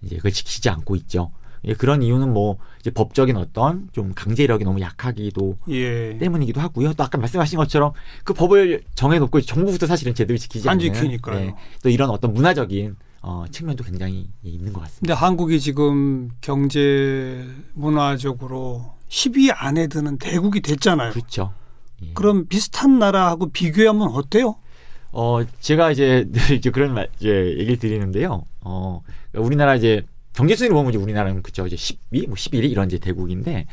이제 0.00 0.16
그걸 0.16 0.32
지키지 0.32 0.70
않고 0.70 0.96
있죠. 0.96 1.30
예, 1.64 1.74
그런 1.74 2.02
이유는 2.02 2.32
뭐 2.32 2.56
이제 2.80 2.90
법적인 2.90 3.36
어떤 3.36 3.88
좀 3.92 4.12
강제력이 4.14 4.64
너무 4.64 4.80
약하기도 4.80 5.58
예. 5.68 6.16
때문이기도 6.18 6.60
하고요. 6.60 6.94
또 6.94 7.04
아까 7.04 7.18
말씀하신 7.18 7.58
것처럼 7.58 7.92
그 8.24 8.32
법을 8.32 8.82
정해놓고 8.94 9.42
정부부터 9.42 9.86
사실은 9.86 10.14
제대로 10.14 10.38
지키지 10.38 10.68
안 10.68 10.78
않는 10.80 10.94
지키니까요. 10.94 11.38
네, 11.38 11.54
또 11.82 11.90
이런 11.90 12.10
어떤 12.10 12.32
문화적인 12.32 12.96
어, 13.20 13.44
측면도 13.50 13.84
굉장히 13.84 14.30
있는 14.42 14.72
것 14.72 14.80
같습니다. 14.80 15.00
근데 15.00 15.12
한국이 15.12 15.60
지금 15.60 16.30
경제 16.40 17.44
문화적으로 17.74 18.94
10위 19.08 19.52
안에 19.54 19.88
드는 19.88 20.18
대국이 20.18 20.60
됐잖아요. 20.60 21.12
그렇죠. 21.12 21.52
예. 22.02 22.12
그럼 22.14 22.46
비슷한 22.46 22.98
나라하고 22.98 23.50
비교하면 23.50 24.08
어때요? 24.08 24.56
어, 25.10 25.40
제가 25.60 25.90
이제 25.90 26.26
늘 26.30 26.52
이제 26.56 26.70
그런 26.70 26.94
말, 26.94 27.08
이제 27.18 27.54
얘기를 27.58 27.78
드리는데요. 27.78 28.44
어, 28.60 29.02
우리나라 29.34 29.74
이제 29.74 30.04
경제 30.34 30.54
순위를 30.54 30.74
보면 30.74 30.90
이제 30.90 30.98
우리나라는 31.02 31.42
그죠 31.42 31.66
이제 31.66 31.74
10위, 31.74 32.26
뭐 32.26 32.36
11위 32.36 32.70
이런 32.70 32.86
이제 32.86 32.98
대국인데 32.98 33.66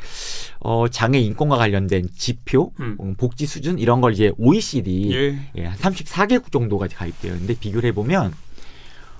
어, 0.58 0.88
장애 0.88 1.20
인권과 1.20 1.56
관련된 1.56 2.08
지표, 2.16 2.72
음. 2.80 2.96
음, 3.00 3.14
복지 3.14 3.46
수준 3.46 3.78
이런 3.78 4.00
걸 4.00 4.12
이제 4.14 4.32
OECD 4.36 5.14
예. 5.14 5.38
예, 5.56 5.66
한 5.66 5.76
34개국 5.76 6.50
정도가 6.50 6.88
가입되어 6.88 7.34
있는데 7.34 7.54
비교를 7.54 7.88
해 7.88 7.92
보면 7.92 8.34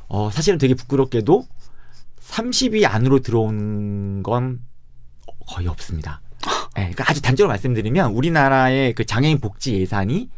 어, 0.09 0.31
사실은 0.31 0.59
되게 0.59 0.75
부끄럽게도 0.75 1.47
30위 2.21 2.85
안으로 2.85 3.21
들어온 3.21 4.23
건 4.25 4.61
거의 5.47 5.69
없습니다. 5.69 6.21
예, 6.79 6.81
그러니까 6.83 7.05
아주 7.09 7.23
단적으로 7.23 7.49
말씀드리면 7.51 8.13
우리나라의 8.13 8.93
그 8.95 9.05
장애인 9.05 9.41
복지 9.41 9.75
예산이 9.75 10.29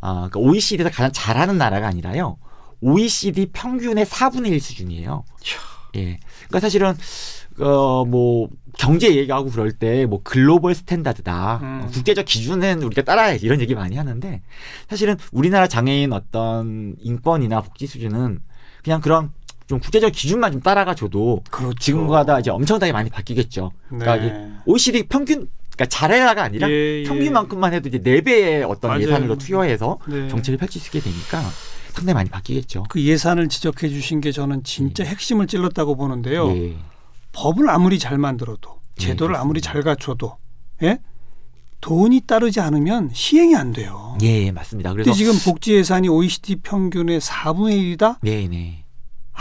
아, 0.00 0.28
그러니까 0.30 0.38
OECD에서 0.40 0.90
가장 0.90 1.10
잘하는 1.12 1.58
나라가 1.58 1.88
아니라요. 1.88 2.38
OECD 2.80 3.46
평균의 3.52 4.06
4분의 4.06 4.48
1 4.52 4.60
수준이에요. 4.60 5.24
예. 5.96 6.20
그러니까 6.48 6.60
사실은 6.60 6.94
어 7.60 8.04
뭐 8.04 8.48
경제 8.78 9.12
얘기하고 9.16 9.50
그럴 9.50 9.72
때 9.72 10.06
뭐 10.06 10.20
글로벌 10.22 10.74
스탠다드다. 10.76 11.58
음. 11.60 11.80
어, 11.82 11.86
국제적 11.92 12.24
기준은 12.24 12.82
우리가 12.84 13.02
따라야지 13.02 13.44
이런 13.44 13.60
얘기 13.60 13.74
많이 13.74 13.96
하는데 13.96 14.40
사실은 14.88 15.16
우리나라 15.32 15.66
장애인 15.66 16.12
어떤 16.12 16.94
인권이나 17.00 17.60
복지 17.60 17.88
수준은 17.88 18.40
그냥 18.84 19.00
그런 19.00 19.32
좀 19.68 19.78
국제적 19.80 20.12
기준만 20.12 20.52
좀 20.52 20.60
따라가 20.62 20.94
줘도 20.94 21.42
그렇죠. 21.50 21.74
지금보다 21.78 22.40
이제 22.40 22.50
엄청나게 22.50 22.90
많이 22.90 23.10
바뀌겠죠. 23.10 23.70
그러니까 23.88 24.16
네. 24.16 24.26
이게 24.26 24.34
OECD 24.64 25.02
평균 25.04 25.48
그러니까 25.76 25.86
잘해라가 25.86 26.42
아니라 26.42 26.68
예, 26.70 27.02
예. 27.02 27.04
평균만큼만 27.04 27.74
해도 27.74 27.88
이제 27.88 27.98
네 27.98 28.22
배의 28.22 28.64
어떤 28.64 28.92
맞아요. 28.92 29.02
예산을 29.02 29.28
더 29.28 29.36
투여해서 29.36 29.98
네. 30.08 30.28
정책을 30.28 30.56
펼칠 30.58 30.80
수 30.80 30.88
있게 30.88 31.00
되니까 31.00 31.42
상당히 31.92 32.14
많이 32.14 32.30
바뀌겠죠. 32.30 32.84
그 32.88 33.02
예산을 33.02 33.48
지적해 33.48 33.90
주신 33.90 34.22
게 34.22 34.32
저는 34.32 34.64
진짜 34.64 35.04
핵심을 35.04 35.46
찔렀다고 35.46 35.96
보는데요. 35.96 36.50
예. 36.56 36.74
법을 37.32 37.68
아무리 37.68 37.98
잘 37.98 38.16
만들어도 38.16 38.70
예, 38.70 39.02
제도를 39.02 39.34
그렇습니다. 39.34 39.40
아무리 39.42 39.60
잘 39.60 39.82
갖춰도 39.82 40.38
예? 40.82 40.98
돈이 41.82 42.22
따르지 42.26 42.60
않으면 42.60 43.10
시행이 43.12 43.54
안 43.54 43.72
돼요. 43.72 44.16
예, 44.22 44.50
맞습니다. 44.50 44.92
그래서 44.94 45.12
지금 45.12 45.34
복지 45.44 45.74
예산이 45.74 46.08
OECD 46.08 46.56
평균의 46.56 47.20
4분의 47.20 47.96
1이다? 47.98 48.16
네, 48.22 48.48
네. 48.48 48.84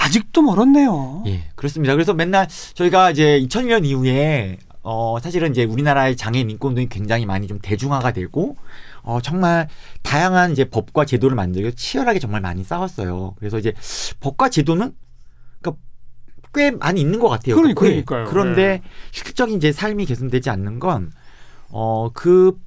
아직도 0.02 0.42
멀었네요. 0.44 1.24
예, 1.28 1.44
그렇습니다. 1.56 1.94
그래서 1.94 2.14
맨날 2.14 2.48
저희가 2.76 3.12
이제 3.12 3.40
2000년 3.42 3.86
이후에 3.86 4.58
어 4.84 5.18
사실은 5.20 5.52
이제 5.52 5.64
우리나라의 5.66 6.16
장애인 6.16 6.50
인권운동이 6.52 6.88
굉장히 6.88 7.26
많이 7.26 7.48
좀 7.48 7.60
대중화가 7.62 8.14
되고 8.14 8.56
어 9.02 9.20
정말 9.22 9.68
다양한 10.04 10.52
이제 10.52 10.66
법과 10.66 11.06
제도를 11.06 11.36
만들고 11.36 11.72
치열하게 11.72 12.20
정말 12.20 12.42
많이 12.42 12.64
싸웠어요. 12.64 13.36
그래서 13.40 13.58
이제 13.58 13.74
법과 14.20 14.50
제도는 14.50 14.94
그러니까 15.62 15.82
꽤 16.54 16.72
많이 16.72 17.02
있는 17.02 17.20
것 17.20 17.28
같아요. 17.28 17.56
그러니- 17.56 17.70
꽤. 17.70 17.74
그러니까요. 18.04 18.26
그런데 18.26 18.82
실질적인 19.12 19.58
이제 19.58 19.72
삶이 19.72 20.06
개선되지 20.06 20.50
않는 20.52 20.80
건 20.80 21.12
어 21.70 22.10
그 22.14 22.58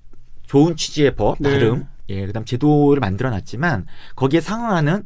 좋은 0.46 0.76
취지의 0.76 1.14
법 1.14 1.36
네. 1.40 1.52
나름 1.52 1.86
예 2.10 2.26
그다음 2.26 2.44
제도를 2.44 3.00
만들어놨지만 3.00 3.86
거기에 4.16 4.40
상응하는 4.42 5.04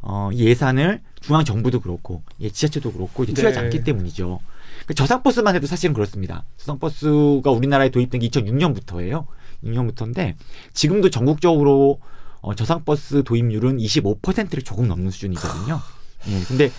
어 0.00 0.30
예산을 0.32 1.02
중앙 1.24 1.44
정부도 1.44 1.80
그렇고 1.80 2.22
예 2.40 2.50
지자체도 2.50 2.92
그렇고 2.92 3.24
이제 3.24 3.32
투여하지 3.32 3.58
네. 3.58 3.64
않기 3.64 3.84
때문이죠. 3.84 4.40
그 4.86 4.94
저상버스만 4.94 5.54
해도 5.54 5.66
사실은 5.66 5.94
그렇습니다. 5.94 6.44
저상버스가 6.58 7.50
우리나라에 7.50 7.90
도입된 7.90 8.20
게 8.20 8.28
2006년부터예요. 8.28 9.26
2006년부터인데 9.64 10.34
지금도 10.74 11.08
전국적으로 11.08 12.00
어, 12.42 12.54
저상버스 12.54 13.22
도입률은 13.24 13.78
25%를 13.78 14.62
조금 14.62 14.86
넘는 14.86 15.10
수준이거든요. 15.10 15.80
예, 16.28 16.44
근데 16.46 16.70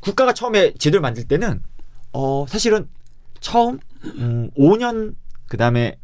국가가 0.00 0.32
처음에 0.32 0.72
제도를 0.74 1.02
만들 1.02 1.24
때는 1.24 1.62
어, 2.12 2.46
사실은 2.48 2.88
처음 3.40 3.78
음, 4.04 4.50
5년 4.56 5.14
그다음에 5.48 5.98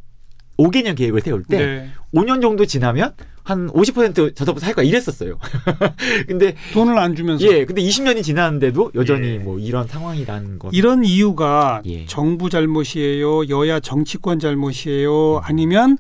5개년 0.58 0.96
계획을 0.96 1.20
세울 1.20 1.44
때 1.44 1.58
네. 1.58 1.90
5년 2.14 2.42
정도 2.42 2.66
지나면 2.66 3.14
한 3.44 3.68
50% 3.68 4.36
저작버스 4.36 4.64
할 4.64 4.74
거야 4.74 4.84
이랬었어요. 4.84 5.38
근데 6.28 6.54
돈을 6.74 6.98
안 6.98 7.16
주면서 7.16 7.46
예, 7.46 7.64
근데 7.64 7.80
20년이 7.80 8.22
지났는데도 8.22 8.92
여전히 8.94 9.28
예. 9.28 9.38
뭐 9.38 9.58
이런 9.58 9.86
상황이라는 9.86 10.58
것. 10.58 10.70
이런 10.74 11.04
이유가 11.04 11.80
예. 11.86 12.04
정부 12.04 12.50
잘못이에요, 12.50 13.48
여야 13.48 13.80
정치권 13.80 14.38
잘못이에요, 14.38 15.38
아니면 15.44 15.96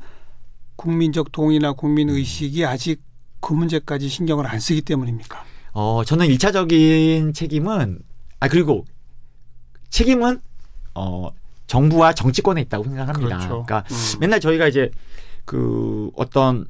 국민적 0.76 1.32
동의나 1.32 1.72
국민 1.72 2.10
의식이 2.10 2.66
아직 2.66 3.00
그 3.40 3.54
문제까지 3.54 4.08
신경을 4.08 4.46
안 4.46 4.60
쓰기 4.60 4.82
때문입니까? 4.82 5.42
어, 5.72 6.02
저는 6.04 6.26
일차적인 6.26 7.32
책임은 7.32 8.00
아 8.40 8.48
그리고 8.48 8.84
책임은 9.90 10.40
어 10.94 11.30
정부와 11.68 12.14
정치권에 12.14 12.60
있다고 12.62 12.84
생각합니다. 12.84 13.36
그렇죠. 13.36 13.48
러니까 13.48 13.84
음. 13.90 14.18
맨날 14.20 14.40
저희가 14.40 14.66
이제 14.66 14.90
그 15.44 16.10
어떤 16.16 16.66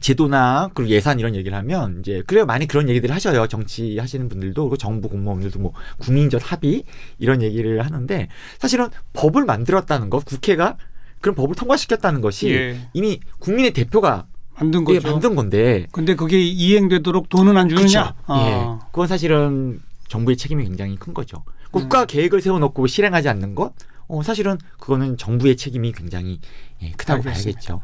제도나 0.00 0.70
그리고 0.72 0.90
예산 0.90 1.20
이런 1.20 1.34
얘기를 1.34 1.56
하면 1.58 1.98
이제 2.00 2.22
그래요 2.26 2.46
많이 2.46 2.66
그런 2.66 2.88
얘기들을 2.88 3.14
하셔요 3.14 3.46
정치 3.46 3.98
하시는 3.98 4.26
분들도 4.30 4.62
그리고 4.62 4.76
정부 4.78 5.10
공무원들도 5.10 5.58
뭐 5.58 5.72
국민적 5.98 6.40
합의 6.50 6.84
이런 7.18 7.42
얘기를 7.42 7.84
하는데 7.84 8.28
사실은 8.58 8.88
법을 9.12 9.44
만들었다는 9.44 10.08
것 10.08 10.24
국회가 10.24 10.78
그런 11.20 11.34
법을 11.34 11.54
통과시켰다는 11.56 12.22
것이 12.22 12.50
예, 12.50 12.88
이미 12.94 13.20
국민의 13.38 13.72
대표가 13.72 14.26
만든 14.54 14.80
예, 14.88 14.94
거죠. 14.94 15.10
만든 15.10 15.34
건데 15.34 15.86
근데 15.92 16.14
그게 16.14 16.40
이행되도록 16.40 17.28
돈은 17.28 17.56
안 17.56 17.68
주느냐? 17.68 18.14
그렇죠. 18.26 18.46
예. 18.46 18.52
아. 18.54 18.78
그건 18.90 19.06
사실은 19.06 19.80
정부의 20.08 20.36
책임이 20.36 20.64
굉장히 20.64 20.96
큰 20.96 21.12
거죠. 21.12 21.44
국가 21.70 22.02
음. 22.02 22.06
계획을 22.06 22.40
세워놓고 22.40 22.86
실행하지 22.86 23.28
않는 23.28 23.54
것, 23.54 23.72
어, 24.12 24.22
사실은 24.22 24.58
그거는 24.78 25.16
정부의 25.16 25.56
책임이 25.56 25.92
굉장히 25.92 26.38
예, 26.82 26.90
크다고 26.90 27.22
알겠습니다. 27.22 27.58
봐야겠죠. 27.58 27.80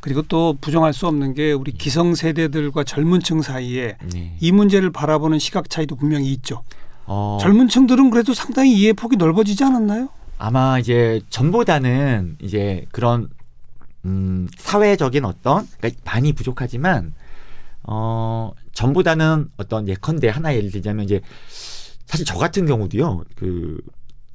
그리고 0.00 0.20
또 0.22 0.56
부정할 0.60 0.92
수 0.92 1.06
없는 1.06 1.32
게 1.32 1.52
우리 1.52 1.72
기성 1.72 2.14
세대들과 2.14 2.84
젊은층 2.84 3.40
사이에 3.40 3.96
네. 4.12 4.36
이 4.38 4.52
문제를 4.52 4.90
바라보는 4.90 5.38
시각 5.38 5.70
차이도 5.70 5.96
분명히 5.96 6.30
있죠. 6.34 6.62
어, 7.06 7.38
젊은층들은 7.40 8.10
그래도 8.10 8.34
상당히 8.34 8.78
이해 8.78 8.92
폭이 8.92 9.16
넓어지지 9.16 9.64
않았나요? 9.64 10.10
아마 10.36 10.78
이제 10.78 11.22
전보다는 11.30 12.36
이제 12.40 12.84
그런 12.92 13.30
음, 14.04 14.46
사회적인 14.58 15.24
어떤 15.24 15.66
그러니까 15.78 16.00
많이 16.04 16.34
부족하지만 16.34 17.14
어, 17.82 18.52
전보다는 18.74 19.50
어떤 19.56 19.88
예컨대 19.88 20.28
하나 20.28 20.54
예를 20.54 20.70
들자면 20.70 21.06
이제 21.06 21.22
사실 22.04 22.26
저 22.26 22.36
같은 22.36 22.66
경우도요 22.66 23.24
그 23.36 23.80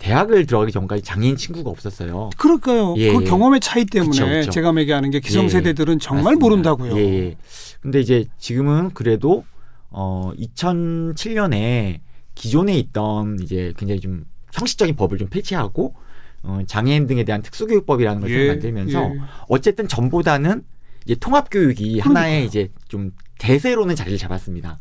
대학을 0.06 0.46
들어가기 0.46 0.72
전까지 0.72 1.02
장애인 1.02 1.36
친구가 1.36 1.68
없었어요. 1.72 2.30
그럴까요? 2.38 2.94
예, 2.98 3.12
그 3.12 3.24
예. 3.24 3.26
경험의 3.26 3.60
차이 3.60 3.86
때문에 3.86 4.12
그쵸, 4.12 4.28
그쵸. 4.28 4.52
제가 4.52 4.72
얘기하는 4.78 5.10
게 5.10 5.20
기성세대들은 5.20 5.98
정말 5.98 6.36
맞습니다. 6.36 6.46
모른다고요. 6.46 6.98
예, 6.98 7.02
예. 7.02 7.38
근데 7.82 8.02
이제 8.02 8.26
지금은 8.38 8.92
그래도 8.94 9.46
어 9.90 10.32
2007년에 10.38 12.02
기존에 12.36 12.78
있던 12.78 13.40
이제 13.42 13.74
굉장히 13.78 14.00
좀 14.00 14.26
형식적인 14.54 14.96
법을 14.96 15.18
좀 15.18 15.28
폐지하고 15.28 15.96
어 16.44 16.60
장애인 16.68 17.08
등에 17.08 17.24
대한 17.24 17.42
특수교육법이라는 17.42 18.22
것을 18.22 18.44
예, 18.44 18.48
만들면서 18.50 19.06
예. 19.06 19.20
어쨌든 19.48 19.88
전보다는 19.88 20.64
이제 21.06 21.16
통합 21.16 21.50
교육이 21.50 22.00
하나의 22.00 22.46
이제 22.46 22.70
좀 22.88 23.12
대세로는 23.40 23.96
자리를 23.96 24.20
잡았습니다. 24.20 24.80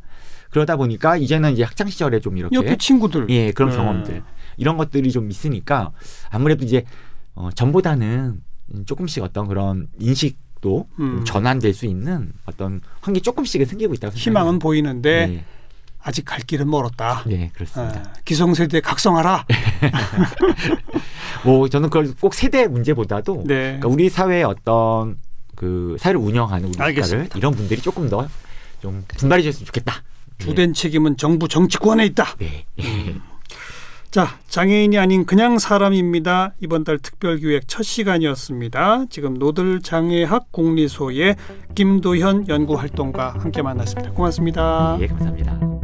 그러다 0.50 0.76
보니까 0.76 1.16
이제는 1.16 1.54
이제 1.54 1.62
학창 1.62 1.88
시절에 1.88 2.20
좀 2.20 2.36
이렇게 2.36 2.54
옆에 2.54 2.76
친구들. 2.76 3.26
예, 3.30 3.52
그런 3.52 3.70
네. 3.70 3.76
경험들 3.76 4.22
이런 4.56 4.76
것들이 4.76 5.10
좀 5.12 5.30
있으니까 5.30 5.92
아무래도 6.30 6.64
이제 6.64 6.84
어, 7.34 7.50
전보다는 7.54 8.40
조금씩 8.86 9.22
어떤 9.22 9.46
그런 9.46 9.88
인식도 9.98 10.34
좀 10.62 10.84
음. 11.18 11.24
전환될 11.24 11.74
수 11.74 11.86
있는 11.86 12.32
어떤 12.46 12.80
환경이 13.00 13.20
조금씩은 13.20 13.66
생기고 13.66 13.92
있다고 13.94 14.14
희망은 14.14 14.20
생각합니다. 14.52 14.62
보이는데 14.62 15.26
네, 15.26 15.44
아직 16.00 16.24
갈 16.24 16.40
길은 16.40 16.70
멀었다. 16.70 17.22
네, 17.26 17.50
그렇습니다. 17.54 18.00
아, 18.00 18.12
기성세대 18.24 18.80
각성하라. 18.80 19.44
뭐 21.44 21.68
저는 21.68 21.90
그걸 21.90 22.14
꼭 22.20 22.34
세대 22.34 22.66
문제보다도 22.66 23.44
네. 23.46 23.78
그러니까 23.78 23.88
우리 23.88 24.08
사회의 24.08 24.44
어떤 24.44 25.18
그 25.54 25.96
사회를 26.00 26.18
운영하는 26.20 26.64
우리 26.64 26.72
국가를 26.72 26.88
알겠습니다. 26.94 27.38
이런 27.38 27.52
분들이 27.54 27.80
조금 27.82 28.08
더 28.08 28.26
좀 28.84 29.02
분발해 29.16 29.42
주셨으면 29.42 29.64
좋겠다. 29.64 30.02
네. 30.36 30.44
주된 30.44 30.74
책임은 30.74 31.16
정부 31.16 31.48
정치권에 31.48 32.04
있다. 32.04 32.36
네. 32.36 32.66
자, 34.14 34.28
장애인이 34.46 34.96
아닌 34.96 35.26
그냥 35.26 35.58
사람입니다. 35.58 36.52
이번 36.60 36.84
달 36.84 36.98
특별 36.98 37.38
기획 37.38 37.66
첫 37.66 37.82
시간이었습니다. 37.82 39.06
지금 39.10 39.34
노들 39.34 39.80
장애학 39.80 40.52
공리소의 40.52 41.34
김도현 41.74 42.46
연구 42.46 42.76
활동가 42.76 43.34
함께 43.36 43.60
만났습니다. 43.60 44.12
고맙습니다. 44.12 44.98
예, 45.00 45.08
감사합니다. 45.08 45.83